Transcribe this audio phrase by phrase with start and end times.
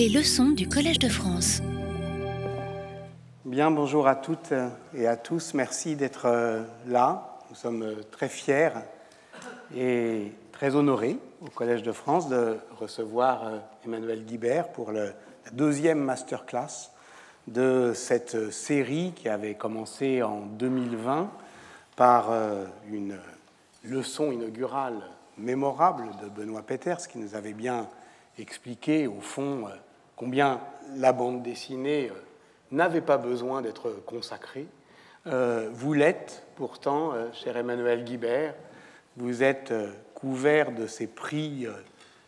[0.00, 1.60] Les leçons du Collège de France.
[3.44, 4.54] Bien, bonjour à toutes
[4.94, 5.52] et à tous.
[5.52, 7.38] Merci d'être euh, là.
[7.50, 8.70] Nous sommes euh, très fiers
[9.76, 15.08] et très honorés au Collège de France de recevoir euh, Emmanuel Guibert pour la
[15.52, 16.92] deuxième masterclass
[17.46, 21.30] de cette série qui avait commencé en 2020
[21.96, 22.32] par
[22.90, 23.18] une
[23.84, 25.02] leçon inaugurale
[25.36, 27.86] mémorable de Benoît Peters qui nous avait bien
[28.38, 29.68] expliqué au fond
[30.20, 30.60] combien
[30.96, 32.12] la bande dessinée
[32.72, 34.66] n'avait pas besoin d'être consacrée.
[35.26, 38.54] Euh, vous l'êtes pourtant, euh, cher Emmanuel Guibert,
[39.16, 41.66] vous êtes euh, couvert de ces prix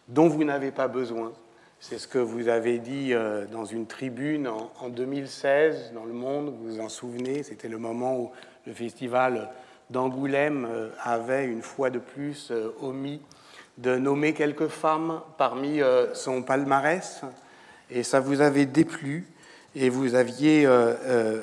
[0.08, 1.32] dont vous n'avez pas besoin.
[1.80, 3.12] C'est ce que vous avez dit
[3.50, 8.16] dans une tribune en, 2016 dans Le Monde, vous vous en souvenez, c'était le moment
[8.16, 8.30] où
[8.66, 9.50] le festival
[9.90, 10.66] d'Angoulême
[11.02, 13.20] avait une fois de plus omis
[13.78, 15.80] de nommer quelques femmes parmi
[16.14, 17.24] son palmarès,
[17.94, 19.26] et ça vous avait déplu
[19.74, 21.42] et vous aviez, euh, euh,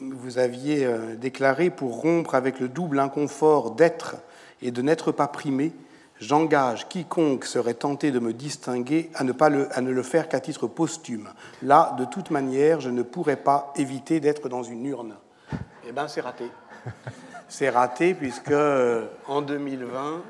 [0.00, 4.16] vous aviez euh, déclaré pour rompre avec le double inconfort d'être
[4.62, 5.72] et de n'être pas primé,
[6.20, 10.28] j'engage quiconque serait tenté de me distinguer à ne, pas le, à ne le faire
[10.28, 11.28] qu'à titre posthume.
[11.62, 15.14] Là, de toute manière, je ne pourrais pas éviter d'être dans une urne.
[15.88, 16.46] Eh bien, c'est raté.
[17.48, 18.54] C'est raté puisque
[19.26, 20.22] en 2020,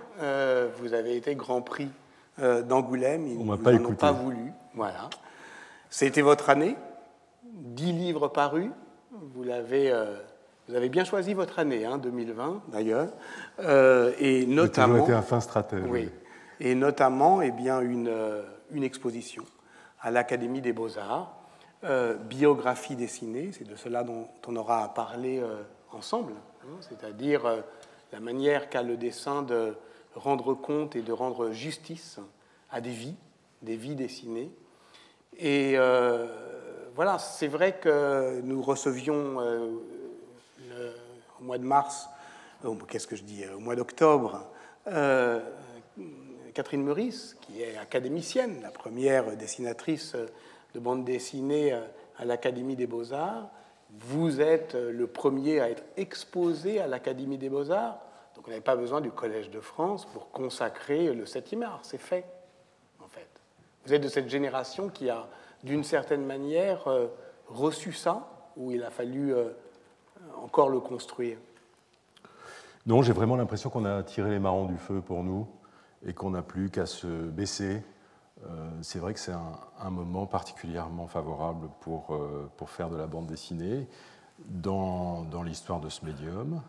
[0.78, 1.90] vous avez été Grand Prix
[2.38, 3.26] d'Angoulême.
[3.26, 4.52] Ils n'ont pas, pas voulu.
[4.74, 5.10] Voilà.
[5.90, 6.76] C'était votre année?
[7.42, 8.70] Dix livres parus.
[9.10, 10.16] Vous, l'avez, euh,
[10.68, 13.08] vous avez bien choisi votre année, hein, 2020 d'ailleurs.
[13.58, 15.02] Euh, et notamment.
[15.02, 15.84] été un fin stratège.
[15.88, 16.08] Oui.
[16.60, 19.44] Et notamment, eh bien, une, euh, une exposition
[20.00, 21.36] à l'Académie des Beaux-Arts,
[22.28, 25.42] biographie dessinée, c'est de cela dont on aura parlé
[25.92, 27.42] ensemble, hein, c'est-à-dire
[28.12, 29.74] la manière qu'a le dessin de
[30.14, 32.18] rendre compte et de rendre justice
[32.70, 33.16] à des vies,
[33.62, 34.50] des vies dessinées.
[35.38, 35.76] Et
[36.94, 39.38] voilà, c'est vrai que nous recevions
[40.72, 40.92] euh,
[41.40, 42.08] au mois de mars,
[42.64, 44.46] euh, qu'est-ce que je dis, euh, au mois d'octobre,
[46.54, 50.16] Catherine Meurice, qui est académicienne, la première dessinatrice
[50.74, 51.72] de bande dessinée
[52.18, 53.48] à l'Académie des Beaux-Arts.
[53.90, 57.98] Vous êtes le premier à être exposé à l'Académie des Beaux-Arts.
[58.34, 61.80] Donc on n'avait pas besoin du Collège de France pour consacrer le 7e art.
[61.82, 62.24] C'est fait.
[63.86, 65.26] Vous êtes de cette génération qui a
[65.64, 67.06] d'une certaine manière, euh,
[67.48, 69.50] reçu ça, ou il a fallu euh,
[70.42, 71.38] encore le construire?
[72.86, 75.46] Non, j'ai vraiment l'impression qu'on a tiré les marrons du feu pour nous
[76.04, 77.82] et qu'on n'a plus qu'à se baisser.
[78.46, 82.18] Euh, c'est vrai que c'est un, moment particulièrement favorable pour,
[82.56, 83.86] pour faire de la bande dessinée
[84.46, 86.62] dans, dans l'histoire de ce médium.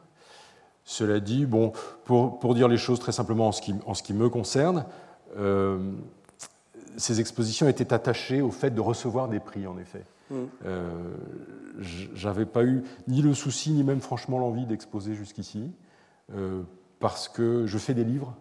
[0.84, 1.72] Cela dit, bon,
[2.04, 4.86] pour, pour, dire les choses très simplement en ce qui, en ce qui me concerne,
[6.98, 10.04] ces expositions étaient attachées au fait de recevoir des prix, en effet.
[10.30, 10.36] Mm.
[10.66, 10.90] Euh,
[12.14, 15.72] J'avais pas eu ni le souci, ni même franchement l'envie d'exposer jusqu'ici,
[16.36, 16.62] euh,
[17.00, 18.36] parce que je fais des livres,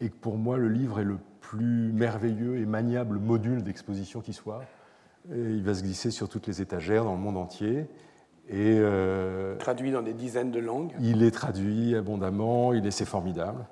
[0.00, 4.32] et que pour moi, le livre est le plus merveilleux et maniable module d'exposition qui
[4.32, 4.62] soit.
[5.30, 7.86] il va se glisser sur toutes les étagères dans le monde entier.
[8.50, 10.92] Et, euh, traduit dans des dizaines de langues.
[11.00, 13.64] Il est traduit abondamment, il est, c'est formidable.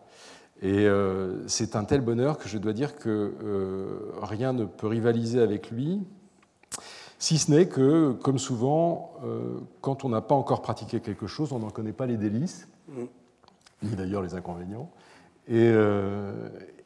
[0.61, 4.89] Et euh, c'est un tel bonheur que je dois dire que euh, rien ne peut
[4.89, 6.03] rivaliser avec lui,
[7.21, 11.53] si ce n'est que, comme souvent, euh, quand on n'a pas encore pratiqué quelque chose,
[11.53, 13.05] on n'en connaît pas les délices, mm.
[13.85, 14.91] ni d'ailleurs les inconvénients.
[15.49, 15.73] Et,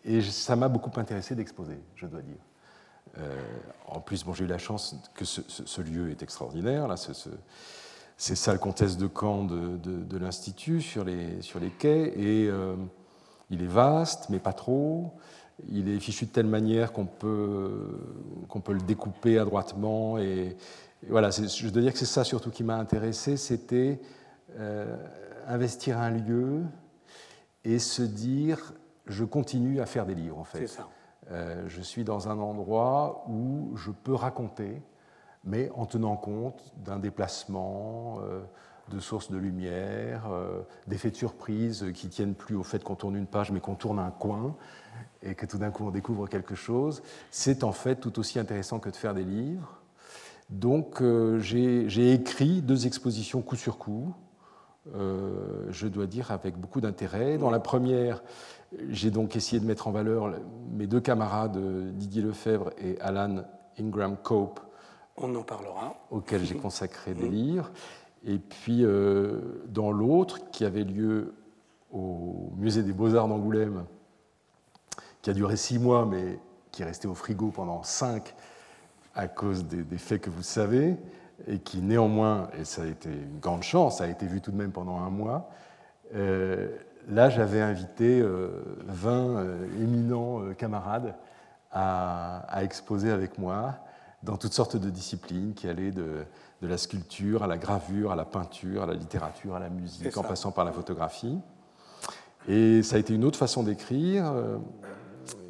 [0.04, 3.24] et ça m'a beaucoup intéressé d'exposer, je dois dire.
[3.88, 6.86] en plus, bon, j'ai eu la chance que ce, ce, lieu est extraordinaire.
[6.86, 7.28] Là, ce,
[8.16, 12.12] ces salles comtesse de Caen de, de, de l'Institut sur les, sur les quais.
[12.16, 12.48] Et
[13.50, 15.12] il est vaste, mais pas trop.
[15.68, 17.98] Il est fichu de telle manière qu'on peut,
[18.48, 20.18] qu'on peut le découper adroitement.
[20.18, 20.56] Et,
[21.08, 24.00] voilà, je dois dire que c'est ça surtout qui m'a intéressé, c'était
[24.58, 24.96] euh,
[25.46, 26.62] investir un lieu
[27.64, 28.72] et se dire,
[29.06, 30.66] je continue à faire des livres en fait.
[30.66, 30.88] Ça.
[31.30, 34.82] Euh, je suis dans un endroit où je peux raconter,
[35.44, 38.18] mais en tenant compte d'un déplacement.
[38.22, 38.42] Euh,
[38.94, 43.16] de sources de lumière, euh, d'effets de surprise qui tiennent plus au fait qu'on tourne
[43.16, 44.54] une page, mais qu'on tourne un coin
[45.22, 47.02] et que tout d'un coup on découvre quelque chose.
[47.30, 49.78] C'est en fait tout aussi intéressant que de faire des livres.
[50.50, 54.14] Donc euh, j'ai écrit deux expositions coup sur coup,
[54.94, 57.38] euh, je dois dire avec beaucoup d'intérêt.
[57.38, 58.22] Dans la première,
[58.88, 60.32] j'ai donc essayé de mettre en valeur
[60.72, 61.58] mes deux camarades
[61.94, 63.44] Didier Lefebvre et Alan
[63.78, 64.60] Ingram Cope.
[65.16, 65.94] On en parlera.
[66.10, 67.70] Auxquels j'ai consacré des livres.
[68.24, 71.34] Et puis euh, dans l'autre, qui avait lieu
[71.92, 73.84] au Musée des Beaux-Arts d'Angoulême,
[75.20, 76.38] qui a duré six mois, mais
[76.70, 78.34] qui est resté au frigo pendant cinq,
[79.14, 80.96] à cause des, faits que vous savez,
[81.46, 84.56] et qui néanmoins, et ça a été une grande chance, a été vu tout de
[84.56, 85.50] même pendant un mois,
[86.14, 86.68] euh,
[87.08, 88.22] là j'avais invité
[88.86, 89.44] 20
[89.80, 91.14] éminents camarades
[91.72, 93.74] à, exposer avec moi
[94.22, 96.24] dans toutes sortes de disciplines qui allaient de,
[96.62, 100.16] de, la sculpture à la gravure, à la peinture, à la littérature, à la musique,
[100.16, 101.38] en passant par la photographie.
[102.48, 104.58] Et ça a été une autre façon d'écrire euh,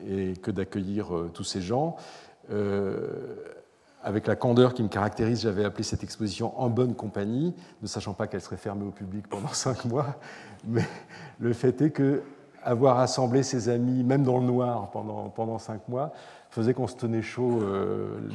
[0.07, 1.97] et que d'accueillir euh, tous ces gens.
[2.51, 3.37] Euh,
[4.03, 8.15] avec la candeur qui me caractérise, j'avais appelé cette exposition En bonne compagnie, ne sachant
[8.15, 10.17] pas qu'elle serait fermée au public pendant cinq mois.
[10.67, 10.85] Mais
[11.39, 12.23] le fait est que
[12.65, 16.13] avoir assemblé ses amis, même dans le noir, pendant, pendant cinq mois,
[16.51, 17.61] faisait qu'on se tenait chaud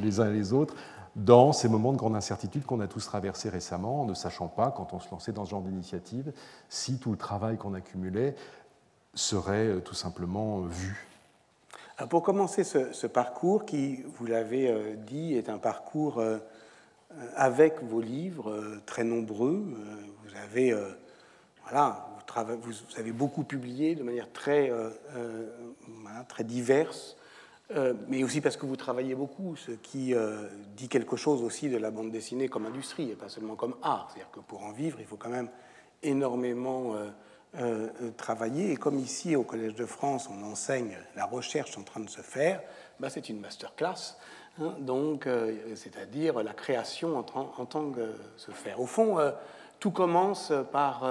[0.01, 0.75] les uns et les autres
[1.17, 4.71] dans ces moments de grande incertitude qu'on a tous traversés récemment, en ne sachant pas,
[4.71, 6.31] quand on se lançait dans ce genre d'initiative,
[6.69, 8.35] si tout le travail qu'on accumulait
[9.15, 11.07] serait euh, tout simplement euh, vu.
[12.09, 16.23] pour commencer ce, parcours qui, vous l'avez euh, dit, est un parcours
[17.35, 19.65] avec vos livres très nombreux,
[20.23, 20.75] vous avez,
[21.63, 22.07] voilà,
[22.61, 24.71] vous, avez beaucoup publié de manière très,
[26.27, 27.16] très diverse.
[27.75, 30.47] Euh, mais aussi parce que vous travaillez beaucoup, ce qui euh,
[30.77, 34.07] dit quelque chose aussi de la bande dessinée comme industrie et pas seulement comme art.
[34.09, 35.49] C'est-à-dire que pour en vivre, il faut quand même
[36.01, 36.95] énormément
[37.59, 38.71] euh, travailler.
[38.71, 42.21] Et comme ici au Collège de France, on enseigne la recherche en train de se
[42.21, 42.61] faire,
[43.01, 44.15] bah, c'est une masterclass.
[44.61, 45.27] Hein, donc,
[45.75, 48.79] c'est-à-dire la création en, en, tant que se faire.
[48.79, 49.17] Au fond,
[49.79, 51.07] tout commence par,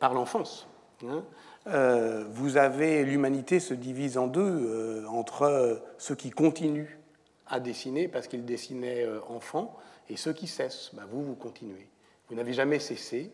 [0.00, 0.66] par l'enfance.
[1.06, 1.22] Hein.
[1.68, 6.98] Euh, vous avez l'humanité se divise en deux, euh, entre ceux qui continuent
[7.46, 9.76] à dessiner parce qu'ils dessinaient euh, enfants
[10.08, 10.90] et ceux qui cessent.
[10.94, 11.88] Ben, vous, vous continuez.
[12.28, 13.30] Vous n'avez jamais cessé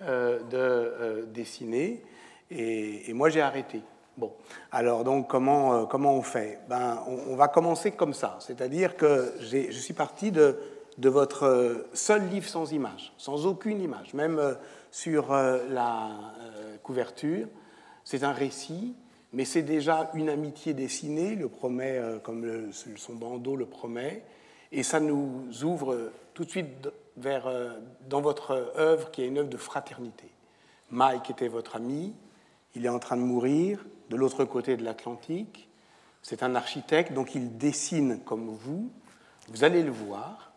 [0.00, 2.02] de dessiner
[2.50, 3.82] et, moi j'ai arrêté.
[4.16, 4.32] Bon,
[4.72, 6.58] alors donc comment, comment on fait?
[6.68, 10.58] Ben, on, va commencer comme ça, c'est-à-dire que je suis parti de,
[10.98, 14.56] de votre seul livre sans image, sans aucune image, même
[14.90, 16.10] sur la
[16.82, 17.46] couverture
[18.04, 18.94] c'est un récit,
[19.32, 24.22] mais c'est déjà une amitié dessinée, le promet, euh, comme son bandeau le promet,
[24.70, 27.70] et ça nous ouvre tout de suite vers, euh,
[28.08, 30.28] dans votre œuvre qui est une œuvre de fraternité.
[30.90, 32.14] Mike était votre ami,
[32.74, 35.68] il est en train de mourir de l'autre côté de l'Atlantique,
[36.22, 38.90] c'est un architecte, donc il dessine comme vous,
[39.48, 40.52] vous allez le voir,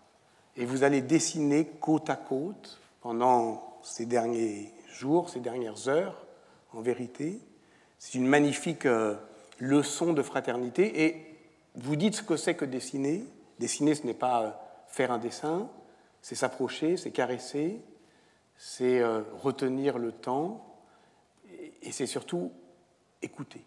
[0.57, 6.24] et vous allez dessiner côte à côte pendant ces derniers jours, ces dernières heures,
[6.75, 7.39] en vérité.
[7.97, 9.15] C'est une magnifique euh,
[9.59, 11.05] leçon de fraternité.
[11.05, 11.37] Et
[11.75, 13.25] vous dites ce que c'est que dessiner.
[13.59, 14.51] Dessiner, ce n'est pas euh,
[14.87, 15.69] faire un dessin,
[16.21, 17.81] c'est s'approcher, c'est caresser,
[18.57, 20.65] c'est euh, retenir le temps,
[21.81, 22.51] et c'est surtout
[23.21, 23.63] écouter.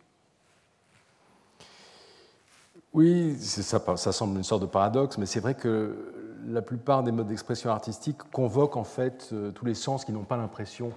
[2.93, 7.13] Oui, ça, ça semble une sorte de paradoxe, mais c'est vrai que la plupart des
[7.13, 10.93] modes d'expression artistique convoquent en fait tous les sens qui n'ont pas l'impression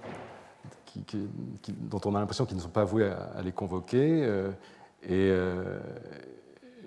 [1.80, 4.24] dont on a l'impression qu'ils ne sont pas voués à, les convoquer.
[4.24, 4.50] Euh,
[5.02, 5.78] et euh,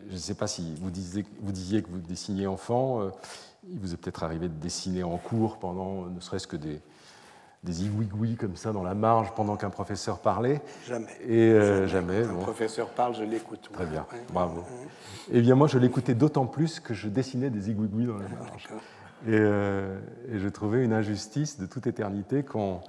[0.08, 3.10] je ne sais pas si vous disiez, vous disiez que vous dessiniez enfant, euh,
[3.70, 6.82] il vous est peut-être arrivé de dessiner en cours pendant ne serait-ce que des,
[7.64, 11.18] des igouigouis comme ça dans la marge pendant qu'un professeur parlait Jamais.
[11.28, 12.22] Et jamais.
[12.22, 13.70] Quand un professeur parle, je l'écoute.
[13.74, 14.62] Très bien, bravo.
[15.32, 18.30] Et eh bien moi, je l'écoutais d'autant plus que je dessinais des igouigouis dans la
[18.30, 18.70] marge.
[19.28, 22.84] Et, et, je trouvais une injustice de toute éternité quand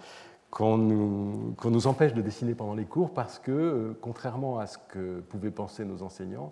[0.56, 5.20] qu'on nous, empêche de dessiner pendant les cours parce que, euh, contrairement à ce que
[5.20, 6.50] pouvaient penser nos enseignants,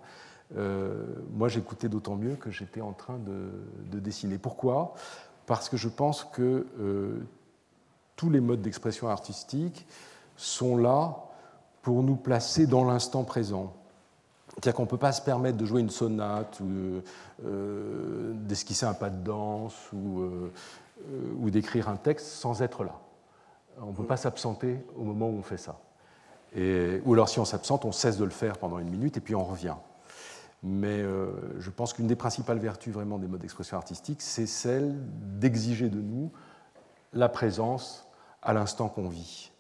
[0.59, 4.37] euh, moi j'écoutais d'autant mieux que j'étais en train de, dessiner.
[4.37, 4.93] Pourquoi?
[5.47, 7.19] Parce que je pense que euh,
[8.15, 9.87] tous les modes d'expression artistique
[10.37, 11.17] sont là
[11.81, 13.73] pour nous placer dans l'instant présent.
[14.49, 17.01] C'est-à-dire qu'on ne peut pas se permettre de jouer une sonate ou
[18.35, 23.01] d'esquisser un pas de danse ou d'écrire un texte sans être là.
[23.81, 25.79] On ne peut pas s'absenter au moment où on fait ça.
[26.55, 29.21] Et, ou alors si on s'absente, on cesse de le faire pendant une minute et
[29.21, 29.75] puis on revient.
[30.63, 34.95] Mais euh, je pense qu'une des principales vertus vraiment des modes d'expression artistique, c'est celle
[35.39, 36.31] d'exiger de nous
[37.13, 38.09] la présence
[38.43, 39.51] à l'instant qu'on vit.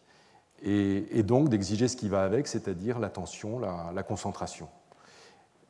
[0.62, 4.66] Et, donc d'exiger ce qui va avec, c'est-à-dire l'attention, la, concentration.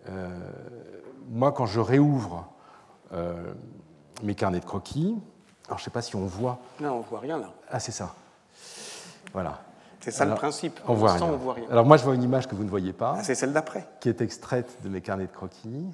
[0.09, 0.29] Euh,
[1.31, 2.47] moi, quand je réouvre
[3.13, 3.53] euh,
[4.23, 5.17] mes carnets de croquis,
[5.67, 6.61] alors je ne sais pas si on voit.
[6.81, 7.51] Non, on ne voit rien là.
[7.71, 8.15] Ah, c'est ça.
[9.35, 9.61] Voilà.
[10.01, 10.81] C'est ça le principe.
[10.87, 11.33] On voit, rien.
[11.33, 11.67] voit rien.
[11.71, 13.17] Alors moi, je vois une image que vous ne voyez pas.
[13.19, 13.87] Ah, c'est celle d'après.
[14.01, 15.87] Qui est extraite de mes carnets de croquis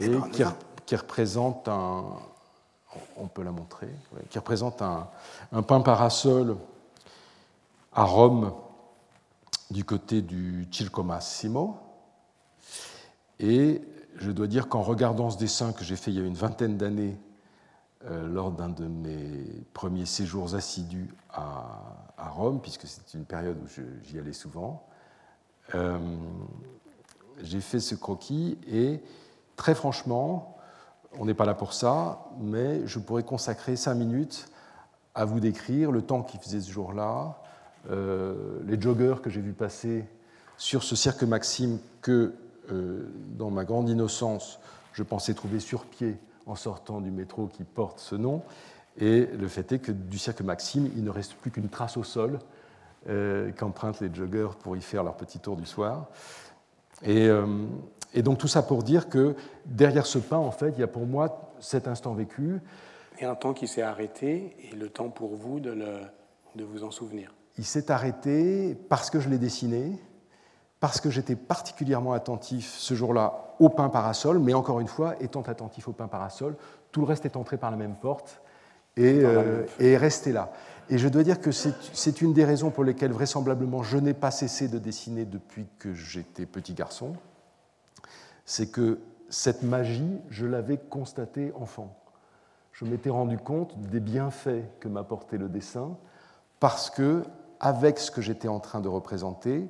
[0.00, 0.42] et qui,
[0.84, 2.04] qui, représente un.
[3.16, 3.88] On peut la montrer.
[4.30, 5.08] qui représente un,
[5.52, 6.56] un pain parasol
[7.92, 8.52] à Rome,
[9.70, 11.78] du côté du Cilco Massimo.
[13.38, 13.82] Et
[14.16, 16.76] je dois dire qu'en regardant ce dessin que j'ai fait il y a une vingtaine
[16.76, 17.18] d'années,
[18.08, 23.66] euh, lors d'un de mes premiers séjours assidus à, Rome, puisque c'est une période où
[24.04, 24.86] j'y allais souvent,
[25.74, 25.98] euh,
[27.42, 29.00] j'ai fait ce croquis et
[29.56, 30.56] très franchement,
[31.18, 34.48] on n'est pas là pour ça, mais je pourrais consacrer cinq minutes
[35.14, 37.38] à vous décrire le temps qu'il faisait ce jour-là,
[37.90, 40.04] euh, les joggers que j'ai vus passer
[40.58, 42.34] sur ce cirque Maxime que,
[43.36, 44.58] dans ma grande innocence,
[44.92, 48.42] je pensais trouver sur pied en sortant du métro qui porte ce nom.
[48.98, 52.04] Et le fait est que du cirque Maxime, il ne reste plus qu'une trace au
[52.04, 52.38] sol
[53.08, 56.06] euh, qu'empruntent les joggers pour y faire leur petit tour du soir.
[57.02, 57.28] Et,
[58.14, 59.36] et, donc tout ça pour dire que
[59.66, 62.58] derrière ce pain, en fait, il y a pour moi cet instant vécu.
[63.18, 66.00] Et un temps qui s'est arrêté, et le temps pour vous de, le,
[66.56, 67.34] de vous en souvenir.
[67.58, 69.92] Il s'est arrêté parce que je l'ai dessiné,
[70.86, 75.42] parce que j'étais particulièrement attentif ce jour-là au pain parasol, mais encore une fois, étant
[75.42, 76.54] attentif au pain parasol,
[76.92, 78.40] tout le reste est entré par la même porte
[78.96, 80.52] et, euh, est resté là.
[80.88, 84.30] Et je dois dire que c'est une des raisons pour lesquelles vraisemblablement je n'ai pas
[84.30, 87.14] cessé de dessiner depuis que j'étais petit garçon.
[88.44, 91.98] C'est que cette magie, je l'avais constatée enfant.
[92.70, 95.96] Je m'étais rendu compte des bienfaits que m'apportait le dessin
[96.60, 97.24] parce que,
[97.58, 99.68] avec ce que j'étais en train de représenter,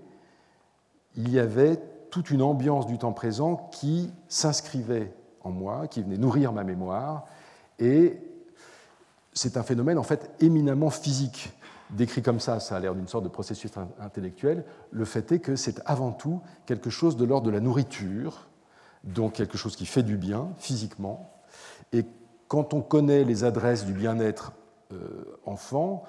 [1.16, 1.80] il y avait
[2.10, 7.26] toute une ambiance du temps présent qui s'inscrivait en moi, qui venait nourrir ma mémoire.
[7.78, 8.18] Et
[9.32, 11.52] c'est un phénomène en fait éminemment physique.
[11.90, 13.70] Décrit comme ça, ça a l'air d'une sorte de processus
[14.00, 14.64] intellectuel.
[14.90, 18.48] Le fait est que c'est avant tout quelque chose de l'ordre de la nourriture,
[19.04, 21.30] donc quelque chose qui fait du bien physiquement.
[21.92, 22.04] Et
[22.48, 24.52] quand on connaît les adresses du bien-être
[24.92, 26.02] euh, enfant,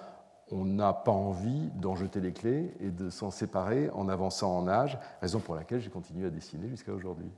[0.51, 4.67] on n'a pas envie d'en jeter les clés et de s'en séparer en avançant en
[4.67, 7.29] âge, raison pour laquelle j'ai continué à dessiner jusqu'à aujourd'hui.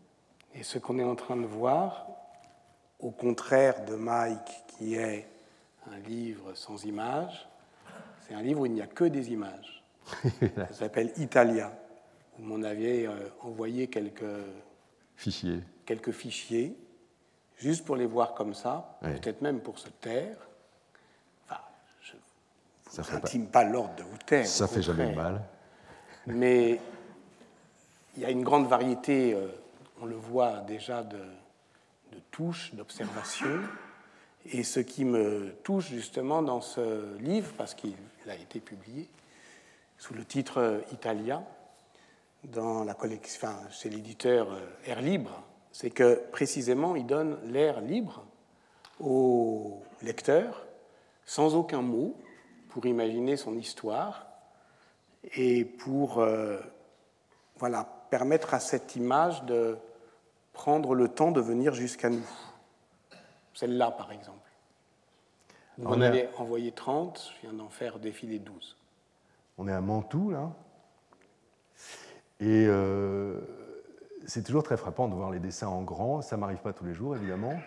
[0.54, 2.08] Et ce qu'on est en train de voir,
[3.00, 5.28] au contraire de Mike, qui est
[5.92, 7.48] un livre sans images,
[8.22, 9.84] c'est un livre où il n'y a que des images.
[10.56, 11.72] Ça s'appelle Italia.
[12.38, 14.24] Vous m'en aviez euh, envoyé quelques
[15.16, 15.62] fichiers.
[15.86, 16.76] quelques fichiers,
[17.58, 20.49] juste pour les voir comme ça, peut-être même pour se taire
[22.90, 24.48] ça n'intime pas, pas l'ordre de taire.
[24.48, 25.42] Ça fait jamais mal.
[26.28, 26.80] Mais
[28.16, 29.48] il y a une grande variété, euh,
[30.02, 33.60] on le voit déjà, de, de touches, d'observations.
[34.52, 37.96] Et ce qui me touche justement dans ce livre, parce qu'il
[38.28, 39.08] a été publié
[39.98, 41.44] sous le titre Italia,
[42.46, 47.82] dans la collection, enfin, chez l'éditeur euh, Air Libre, c'est que précisément il donne l'air
[47.82, 48.24] libre
[49.00, 50.66] au lecteur,
[51.26, 52.16] sans aucun mot,
[52.70, 54.28] pour imaginer son histoire
[55.36, 56.60] et pour euh,
[57.58, 59.78] voilà, permettre à cette image de
[60.54, 62.28] prendre le temps de venir jusqu'à nous.
[63.54, 64.38] Celle-là, par exemple.
[65.82, 68.78] On en avait envoyé 30, je viens d'en faire défiler 12.
[69.58, 70.52] On est à Mantoue, là.
[72.42, 73.40] Et euh,
[74.26, 76.22] c'est toujours très frappant de voir les dessins en grand.
[76.22, 77.58] Ça ne m'arrive pas tous les jours, évidemment,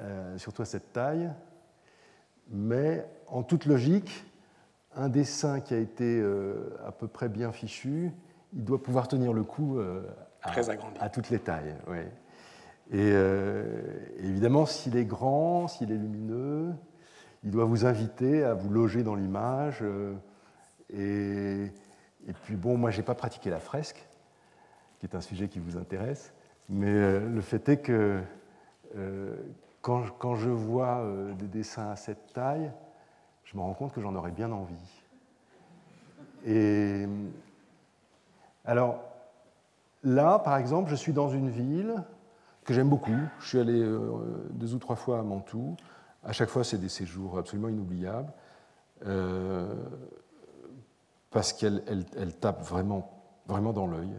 [0.00, 1.32] euh, surtout à cette taille
[2.50, 4.24] mais en toute logique,
[4.94, 8.10] un dessin qui a été euh, à peu près bien fichu,
[8.54, 10.02] il doit pouvoir tenir le coup euh,
[10.42, 11.74] à, toutes les tailles.
[12.90, 13.64] Et euh,
[14.18, 16.72] évidemment, s'il est grand, s'il est lumineux,
[17.44, 19.84] il doit vous inviter à vous loger dans l'image.
[20.90, 21.64] Et,
[22.26, 24.08] et, puis, bon, moi, je n'ai pas pratiqué la fresque,
[24.98, 26.32] qui est un sujet qui vous intéresse,
[26.68, 28.20] mais le fait est que
[30.18, 32.72] quand, je vois euh, des dessins à cette taille,
[33.44, 35.04] je me rends compte que j'en aurais bien envie.
[36.44, 37.06] Et
[38.64, 39.00] alors,
[40.02, 42.02] là, par exemple, je suis dans une ville
[42.64, 43.14] que j'aime beaucoup.
[43.38, 45.76] Je suis allé euh, deux ou trois fois à Mantoue.
[46.24, 48.32] À chaque fois, c'est des séjours absolument inoubliables.
[49.06, 49.72] Euh,
[51.30, 51.84] parce qu'elle
[52.16, 53.12] elle, tape vraiment,
[53.46, 54.10] vraiment dans l'œil.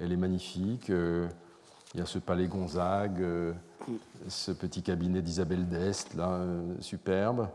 [0.00, 0.90] Elle est magnifique.
[1.94, 3.52] Il y a ce palais Gonzague, euh,
[4.28, 7.48] ce petit cabinet d'Isabelle d'Est, là, euh, superbe.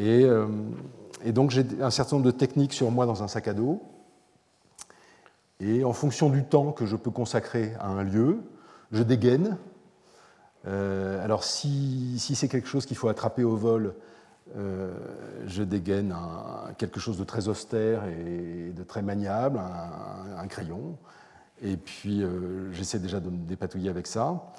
[0.00, 0.48] Euh,
[1.24, 3.80] et, donc j'ai un certain nombre de techniques sur moi dans un sac à dos.
[5.60, 8.40] Et en fonction du temps que je peux consacrer à un lieu,
[8.90, 9.56] je dégaine.
[10.64, 13.94] alors si, c'est quelque chose qu'il faut attraper au vol,
[14.54, 16.14] je dégaine
[16.76, 19.60] quelque chose de très austère et de très maniable,
[20.38, 20.96] un crayon.
[21.62, 24.52] Et puis, euh, j'essaie déjà de me dépatouiller avec ça.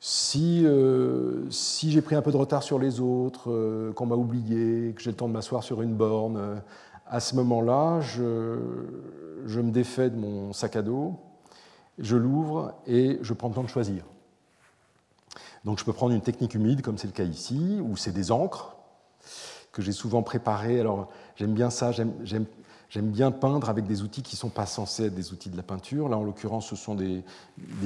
[0.00, 4.14] Si, euh, si j'ai pris un peu de retard sur les autres, euh, qu'on m'a
[4.14, 6.62] oublié, que j'ai le temps de m'asseoir sur une borne,
[7.06, 8.58] à ce moment-là, je,
[9.46, 11.14] je, me défais de mon sac à dos
[11.98, 14.04] je l'ouvre et je prends le temps de choisir.
[15.64, 18.30] Donc je peux prendre une technique humide, comme c'est le cas ici, où c'est des
[18.30, 18.76] encres
[19.72, 20.80] que j'ai souvent préparées.
[20.80, 21.92] Alors j'aime bien ça,
[22.94, 25.62] bien peindre avec des outils qui ne sont pas censés être des outils de la
[25.62, 26.08] peinture.
[26.08, 27.24] Là, en l'occurrence, ce sont des,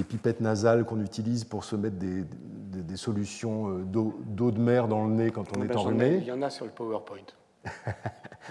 [0.08, 5.12] pipettes nasales qu'on utilise pour se mettre des, solutions euh, d'eau de mer dans le
[5.12, 6.18] nez quand on est enrhumé.
[6.20, 7.18] Il y en a sur le PowerPoint.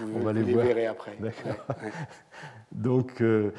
[0.00, 0.64] on va les, les voir.
[0.64, 1.16] verrez après.
[2.72, 3.52] Donc, euh,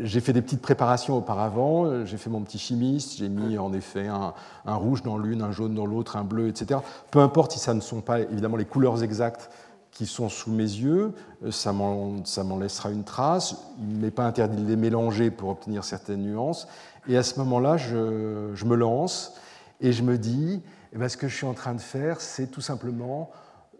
[0.00, 2.04] j'ai fait des petites préparations auparavant.
[2.04, 3.16] J'ai fait mon petit chimiste.
[3.18, 4.34] J'ai mis en effet un,
[4.74, 6.80] rouge dans l'une, un jaune dans l'autre, un bleu, etc.
[7.10, 9.50] Peu importe si ça ne sont pas évidemment les couleurs exactes
[9.98, 11.12] qui sont sous mes yeux,
[11.44, 13.56] euh, ça m'en laissera une trace.
[13.80, 16.68] Il ne m'est pas interdit de les mélanger pour obtenir certaines nuances.
[17.08, 19.34] Et à ce moment-là, je, je, me lance
[19.80, 20.62] et je me dis,
[20.92, 23.30] eh bien, ce que je suis en train de faire, c'est tout simplement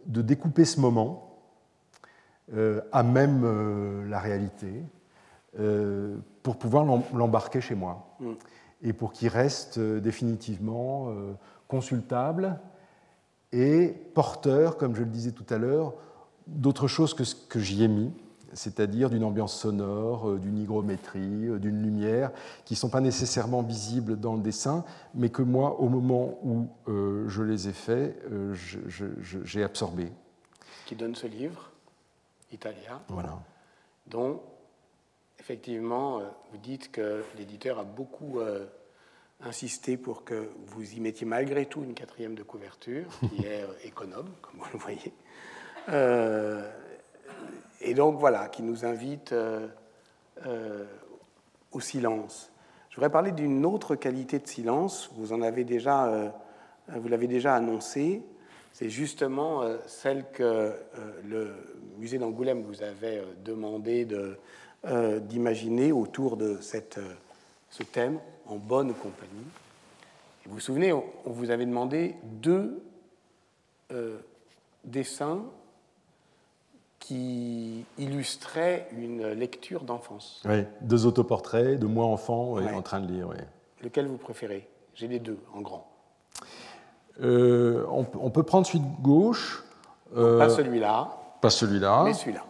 [0.07, 1.29] de découper ce moment
[2.55, 4.83] euh, à même euh, la réalité
[5.61, 8.33] euh, pour pouvoir l'embarquer chez moi mm.
[8.83, 11.13] et pour qu'il reste définitivement
[11.69, 12.59] consultable
[13.53, 15.95] et porteur, comme je le disais tout à l'heure,
[16.49, 18.11] d'autre chose que ce que j'y ai mis,
[18.53, 22.31] c'est-à-dire d'une ambiance sonore, d'une hygrométrie, d'une lumière,
[22.65, 26.69] qui ne sont pas nécessairement visibles dans le dessin, mais que moi, au moment où
[26.87, 28.21] je les ai faits,
[29.45, 30.11] j'ai absorbé.
[30.87, 31.71] Qui donne ce livre
[32.53, 33.39] italien, voilà.
[34.07, 34.41] dont
[35.39, 38.67] effectivement euh, vous dites que l'éditeur a beaucoup euh,
[39.41, 43.73] insisté pour que vous y mettiez malgré tout une quatrième de couverture, qui est euh,
[43.85, 45.13] économe, comme vous le voyez.
[47.81, 49.35] Et donc voilà, qui nous invite
[51.73, 52.53] au silence.
[52.91, 55.11] Je voudrais parler d'une autre qualité de silence.
[55.17, 56.33] Vous en avez déjà,
[56.89, 58.23] vous l'avez déjà annoncé.
[58.73, 60.75] C'est justement celle que
[61.25, 61.55] le
[61.99, 64.07] musée d'Angoulême vous avait euh, demandé
[64.85, 67.15] euh, d'imaginer autour de cette, euh,
[67.71, 69.47] ce thème, en bonne compagnie.
[70.47, 72.83] vous vous souvenez, on, vous avait demandé deux
[74.85, 75.45] dessins
[76.99, 80.43] qui illustraient une lecture d'enfance.
[80.49, 83.29] Oui, deux autoportraits de moi enfant en train de lire.
[83.83, 84.69] Lequel vous préférez?
[84.95, 85.87] J'ai les deux en grand.
[87.21, 89.65] on, peut prendre celui de gauche.
[90.15, 91.09] pas celui-là.
[91.41, 92.03] Pas celui-là.
[92.05, 92.45] Mais celui-là.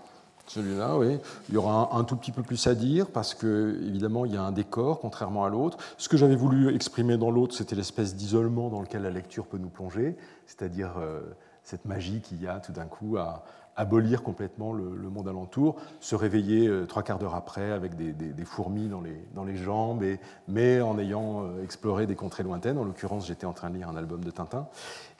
[0.48, 1.18] Celui-là, oui.
[1.48, 4.36] Il y aura un, tout petit peu plus à dire parce que, évidemment, il y
[4.36, 5.76] a un décor, contrairement à l'autre.
[5.98, 9.58] Ce que j'avais voulu exprimer dans l'autre, c'était l'espèce d'isolement dans lequel la lecture peut
[9.58, 11.20] nous plonger, c'est-à-dire euh,
[11.64, 13.44] cette magie qu'il y a tout d'un coup à
[13.78, 18.88] abolir complètement le, monde alentour, se réveiller euh, trois quarts d'heure après avec des, fourmis
[18.88, 20.04] dans les, dans les jambes,
[20.48, 22.76] mais en ayant euh, exploré des contrées lointaines.
[22.76, 24.66] En l'occurrence, j'étais en train de lire un album de Tintin.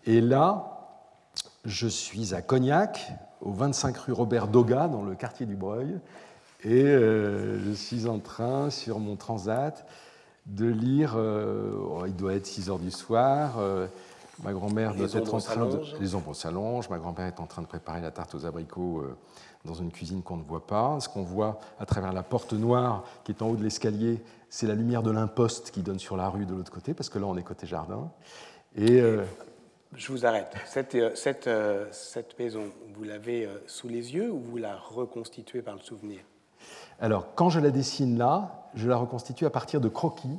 [0.07, 1.05] Et là,
[1.65, 5.97] je suis à Cognac, au 25 rue Robert Doga, dans le quartier du Breuil,
[6.65, 9.87] et euh, je suis en train, sur mon transat,
[10.47, 13.61] de lire, oh, il doit être 6 heures du soir,
[14.43, 15.81] ma grand-mère doit être en train de...
[16.01, 19.05] Les ombres s'allongent, ma grand-mère est en train de préparer la tarte aux abricots
[19.65, 20.99] dans une cuisine qu'on ne voit pas.
[21.01, 24.67] Ce qu'on voit à travers la porte noire qui est en haut de l'escalier, c'est
[24.67, 27.27] la lumière de l'imposte qui donne sur la rue de l'autre côté, parce que là
[27.27, 28.11] on est côté jardin.
[28.77, 29.03] Et
[29.95, 30.55] je vous arrête.
[30.67, 34.77] Cette, euh, cette, euh, cette maison, vous l'avez euh, sous les yeux ou vous la
[34.77, 36.21] reconstituez par le souvenir?
[37.01, 40.39] Alors, quand je la dessine là, je la reconstitue à partir de croquis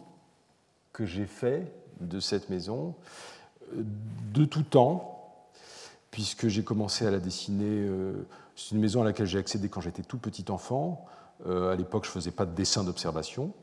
[0.94, 2.96] que j'ai fait de cette maison
[3.74, 5.38] de tout temps,
[6.12, 7.88] puisque j'ai commencé à la dessiner.
[8.56, 11.06] C'est une maison à laquelle j'ai accédé quand j'étais tout petit enfant.
[11.46, 13.54] À l'époque, je ne faisais pas de dessin d'observation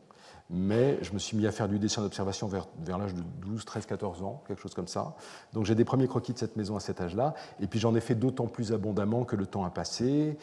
[0.51, 3.64] mais je me suis mis à faire du dessin d'observation vers, vers l'âge de 12,
[3.64, 5.16] 13, 14 ans, quelque chose comme ça.
[5.53, 8.01] Donc j'ai des premiers croquis de cette maison à cet âge-là, et puis j'en ai
[8.01, 10.37] fait d'autant plus abondamment que le temps a passé,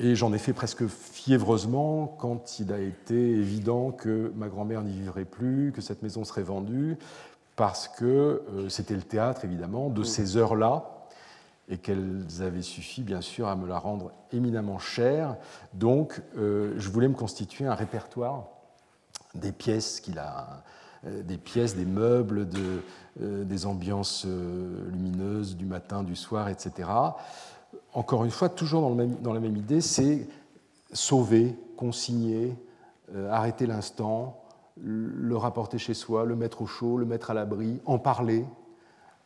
[0.00, 4.92] et j'en ai fait presque fiévreusement quand il a été évident que ma grand-mère n'y
[4.92, 6.96] vivrait plus, que cette maison serait vendue,
[7.58, 8.04] parce que
[8.54, 10.98] euh, c'était le théâtre, évidemment, de ces heures-là,
[11.68, 15.36] et qu'elles avaient suffi, bien sûr, à me la rendre éminemment chère.
[15.74, 18.44] Donc, euh, je voulais me constituer un répertoire
[19.34, 20.62] des pièces qu'il a,
[21.06, 22.82] euh, des pièces, des meubles, de,
[23.20, 26.88] euh, des ambiances lumineuses du matin, du soir, etc.
[27.92, 30.26] Encore une fois, toujours dans, le même, dans la même idée, c'est
[30.92, 32.56] sauver, consigner,
[33.30, 34.42] arrêter l'instant,
[34.82, 38.44] le rapporter chez soi, le mettre au chaud, le mettre à l'abri, en parler,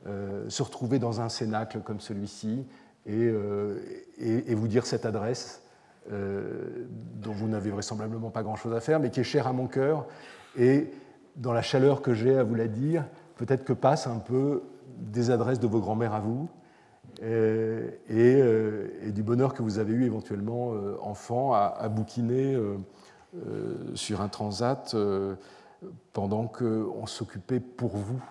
[0.06, 2.66] euh, se retrouver dans un cénacle comme celui-ci
[3.06, 3.78] et, euh,
[4.18, 5.62] et, vous dire cette adresse
[6.10, 9.68] euh, dont vous n'avez vraisemblablement pas grand-chose à faire, mais qui est chère à mon
[9.68, 10.08] cœur.
[10.58, 10.90] Et
[11.36, 13.04] dans la chaleur que j'ai à vous la dire,
[13.36, 14.64] peut-être que passe un peu
[14.98, 16.48] des adresses de vos grands-mères à vous
[17.20, 18.42] et,
[19.12, 22.58] du bonheur que vous avez eu éventuellement enfant à, à bouquiner
[23.94, 24.94] sur un transat
[26.12, 28.22] pendant qu'on s'occupait pour vous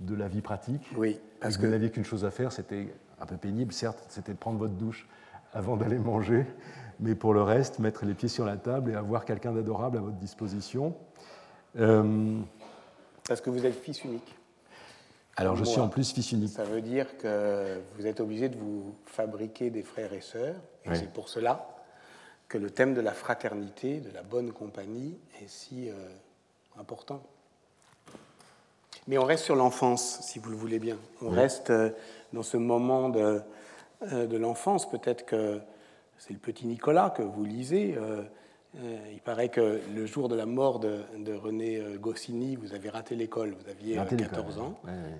[0.00, 0.90] de la vie pratique.
[0.96, 4.32] Oui, parce que vous n'aviez qu'une chose à faire, c'était un peu pénible, certes, c'était
[4.32, 5.08] de prendre votre douche
[5.52, 6.46] avant d'aller manger,
[7.00, 10.00] mais pour le reste, mettre les pieds sur la table et avoir quelqu'un d'adorable à
[10.00, 10.94] votre disposition.
[11.74, 14.36] Parce que vous êtes fils unique.
[15.36, 16.50] Alors je suis en plus fils unique.
[16.50, 20.94] Ça veut dire que vous êtes obligé de vous fabriquer des frères et sœurs, et
[20.94, 21.68] c'est pour cela
[22.50, 25.94] que le thème de la fraternité, de la bonne compagnie est si euh,
[26.78, 27.22] important.
[29.06, 30.98] Mais on reste sur l'enfance, si vous le voulez bien.
[31.22, 31.90] On reste euh,
[32.32, 33.40] dans ce moment de,
[34.12, 34.90] euh, de l'enfance.
[34.90, 35.60] Peut-être que
[36.18, 37.96] c'est le petit Nicolas que vous lisez.
[39.10, 41.02] Il paraît que le jour de la mort de,
[41.34, 44.74] René Goscinny, vous avez raté l'école, vous aviez 14 euh, ans.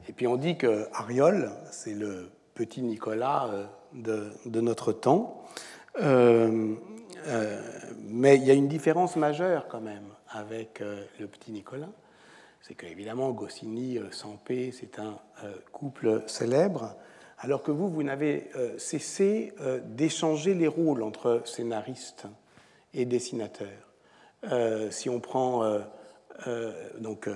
[0.09, 3.51] Et puis on dit que Ariol, c'est le petit Nicolas
[3.95, 5.43] de, notre temps.
[7.99, 11.91] Mais il y a une différence majeure quand même avec le petit Nicolas.
[12.63, 15.19] C'est qu'évidemment, Goscinny, Sampé, c'est un
[15.73, 16.95] couple célèbre,
[17.39, 19.53] alors que vous, vous n'avez cessé
[19.85, 22.27] d'échanger les rôles entre scénaristes
[22.95, 23.91] et dessinateur.
[24.51, 25.81] Euh, si on prend, euh,
[26.47, 27.29] euh, donc,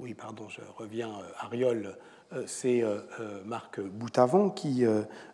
[0.00, 1.96] oui, pardon, je reviens, Ariol,
[2.46, 2.84] c'est
[3.44, 4.84] Marc Boutavant qui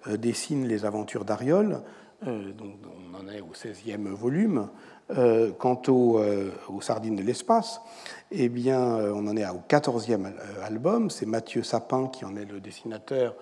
[0.07, 1.83] dessine les aventures d'Ariol,
[2.25, 4.69] donc on en est au 16e volume.
[5.59, 6.21] quant aux,
[6.69, 7.81] aux, Sardines de l'espace,
[8.31, 11.11] eh bien, on en est au 14e album.
[11.11, 13.35] C'est Mathieu Sapin qui en est le dessinateur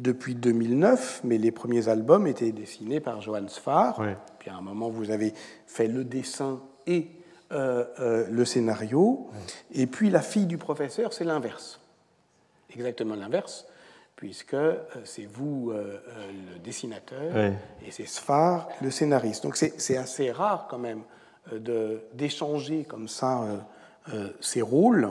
[0.00, 4.00] depuis 2009, mais les premiers albums étaient dessinés par Johannes Sfar.
[4.38, 5.34] Puis à un moment, vous avez
[5.66, 7.08] fait le dessin et
[7.52, 9.28] euh, euh, le scénario.
[9.72, 11.80] Et puis La fille du professeur, c'est l'inverse.
[12.74, 13.66] Exactement l'inverse,
[14.20, 17.36] puisque euh, c'est vous le dessinateur
[17.84, 19.42] et c'est Sfar le scénariste.
[19.42, 21.02] Donc c'est assez rare quand même
[22.12, 23.42] d'échanger comme ça
[24.40, 25.10] ces rôles.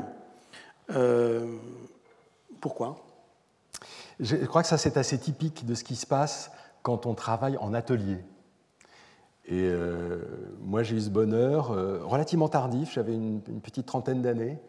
[2.61, 3.03] pourquoi?
[4.19, 7.57] Je crois que ça, c'est assez typique de ce qui se passe quand on travaille
[7.57, 8.17] en atelier.
[9.49, 10.19] Et euh,
[10.61, 14.59] moi, j'ai eu ce bonheur, euh, relativement tardif, j'avais une, petite trentaine d'années,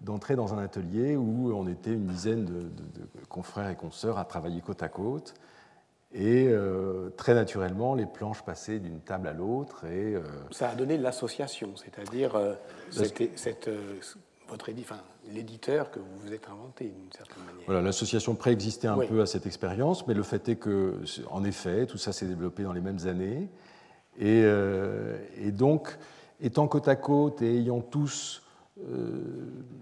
[0.00, 2.70] d'entrer dans un atelier où on était une dizaine de,
[3.28, 5.34] confrères et consoeurs à travailler côte à côte.
[6.12, 9.84] Et euh, très naturellement, les planches passaient d'une table à l'autre.
[9.86, 10.14] Et,
[10.50, 12.40] Ça a donné l'association, c'est-à-dire
[12.90, 13.68] cette,
[14.48, 14.98] votre enfin,
[15.32, 17.64] l'éditeur que vous vous êtes inventé d'une certaine manière.
[17.66, 20.94] Voilà, l'association préexistait un peu à cette expérience, mais le fait est que,
[21.30, 23.48] en effet, tout ça s'est développé dans les mêmes années.
[24.18, 25.18] Et, euh,
[25.50, 25.96] donc,
[26.40, 28.45] étant côte à côte et ayant tous euh,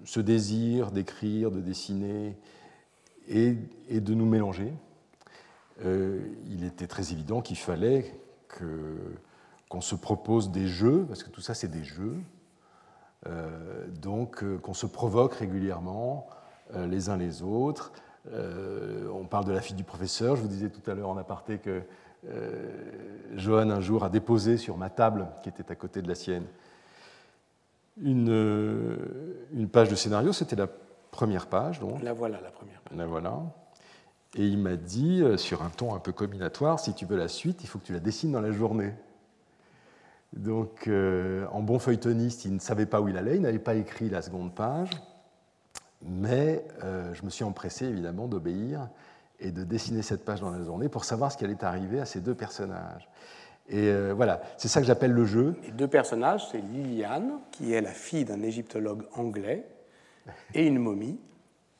[0.05, 2.37] ce désir d'écrire, de dessiner
[3.29, 3.57] et,
[3.89, 4.73] de nous mélanger,
[5.85, 8.15] euh, il était très évident qu'il fallait
[9.69, 12.17] qu'on se propose des jeux, parce que tout ça c'est des jeux,
[13.27, 16.27] euh, donc euh, qu'on se provoque régulièrement
[16.75, 17.93] euh, les uns les autres.
[18.27, 20.37] on parle de la fille du professeur.
[20.37, 21.83] Je vous disais tout à l'heure en aparté que
[23.35, 26.47] Johan un jour a déposé sur ma table, qui était à côté de la sienne,
[28.01, 28.99] une,
[29.53, 30.33] une page de scénario.
[30.33, 30.69] C'était la
[31.11, 31.81] première page.
[31.81, 32.03] Donc.
[32.03, 32.97] La voilà, la première page.
[32.97, 33.41] La voilà.
[34.37, 37.63] Et il m'a dit, sur un ton un peu combinatoire, si tu veux la suite,
[37.63, 38.93] il faut que tu la dessines dans la journée.
[40.37, 43.75] Donc, euh, en bon feuilletoniste, il ne savait pas où il allait, il n'avait pas
[43.75, 44.91] écrit la seconde page,
[46.03, 48.89] mais euh, je me suis empressé évidemment d'obéir
[49.39, 52.05] et de dessiner cette page dans la journée pour savoir ce qui allait arriver à
[52.05, 53.09] ces deux personnages.
[53.69, 55.57] Et euh, voilà, c'est ça que j'appelle le jeu.
[55.63, 59.65] Les deux personnages, c'est Liliane, qui est la fille d'un égyptologue anglais,
[60.55, 61.19] et une momie,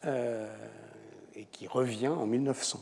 [0.05, 2.79] et qui revient en 1900.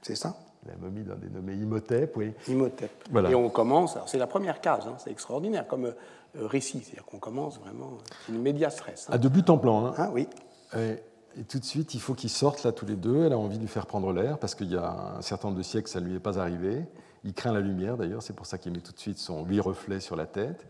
[0.00, 0.36] C'est ça?
[0.66, 2.32] La momie d'un dénommé Imhotep, oui.
[2.46, 2.90] Imhotep.
[3.28, 7.18] Et on commence, c'est la première case, hein, c'est extraordinaire comme euh, récit, c'est-à-dire qu'on
[7.18, 9.06] commence vraiment une média stress.
[9.08, 9.14] Hein.
[9.14, 9.86] À de but en plan.
[9.86, 9.94] Hein.
[9.96, 10.28] Ah oui.
[10.76, 10.96] Et,
[11.48, 13.24] tout de suite, il faut qu'ils sortent là tous les deux.
[13.24, 15.58] Elle a envie de lui faire prendre l'air parce qu'il y a un certain nombre
[15.58, 16.84] de siècles, ça ne lui est pas arrivé.
[17.24, 19.60] Il craint la lumière d'ailleurs, c'est pour ça qu'il met tout de suite son huit
[19.60, 20.66] reflet sur la tête.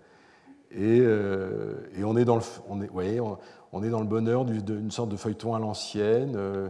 [0.71, 6.35] Et, et on, est dans le, bonheur d'une sorte de feuilleton à l'ancienne.
[6.37, 6.67] Euh,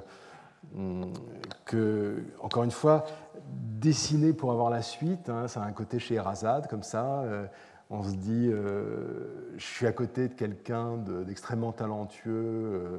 [1.64, 3.05] que, encore une fois,
[3.50, 7.22] dessiner pour avoir la suite, hein, ça a un côté chez Erazade, comme ça.
[7.22, 7.46] Euh,
[7.90, 12.98] on se dit, euh, je suis à côté de quelqu'un d'extrêmement talentueux, euh,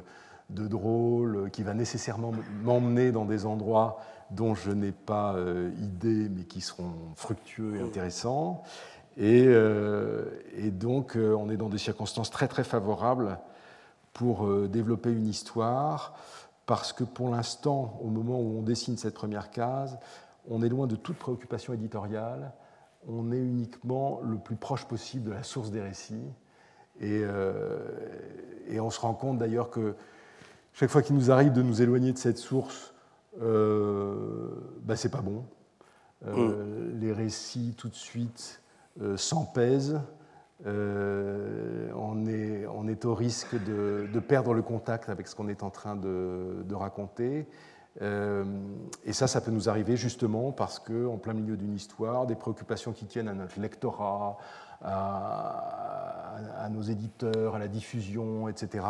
[0.49, 2.31] de drôle, qui va nécessairement
[2.63, 3.99] m'emmener dans des endroits
[4.31, 5.35] dont je n'ai pas
[5.81, 8.63] idée, mais qui seront fructueux et intéressants.
[9.17, 9.45] Et,
[10.55, 13.37] et donc, on est dans des circonstances très très favorables
[14.13, 16.15] pour développer une histoire
[16.65, 19.97] parce que pour l'instant, au moment où on dessine cette première case,
[20.47, 22.53] on est loin de toute préoccupation éditoriale,
[23.07, 26.31] on est uniquement le plus proche possible de la source des récits.
[26.99, 27.79] Et, euh,
[28.67, 29.95] et on se rend compte d'ailleurs que
[30.73, 32.93] chaque fois qu'il nous arrive de nous éloigner de cette source,
[33.41, 34.49] euh,
[34.81, 35.45] bah, c'est pas bon.
[36.27, 36.99] Euh, mm.
[36.99, 38.61] Les récits tout de suite
[39.01, 40.01] euh, s'empèsent.
[40.65, 45.63] on, est, on, est, au risque de, de, perdre le contact avec ce qu'on est
[45.63, 47.47] en train de, de raconter.
[48.01, 48.43] Euh,
[49.05, 52.91] et ça, ça peut nous arriver justement parce qu'en plein milieu d'une histoire, des préoccupations
[52.91, 54.37] qui tiennent à notre lectorat,
[54.83, 58.85] à, nos éditeurs, à la diffusion, etc.,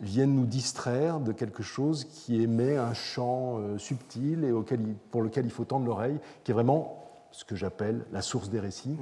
[0.00, 4.80] viennent nous distraire de quelque chose qui émet un champ euh, subtil et auquel
[5.10, 8.60] pour lequel il faut tendre l'oreille, qui est vraiment ce que j'appelle la source des
[8.60, 8.96] récits,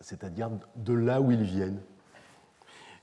[0.00, 1.80] c'est-à-dire de là où ils viennent.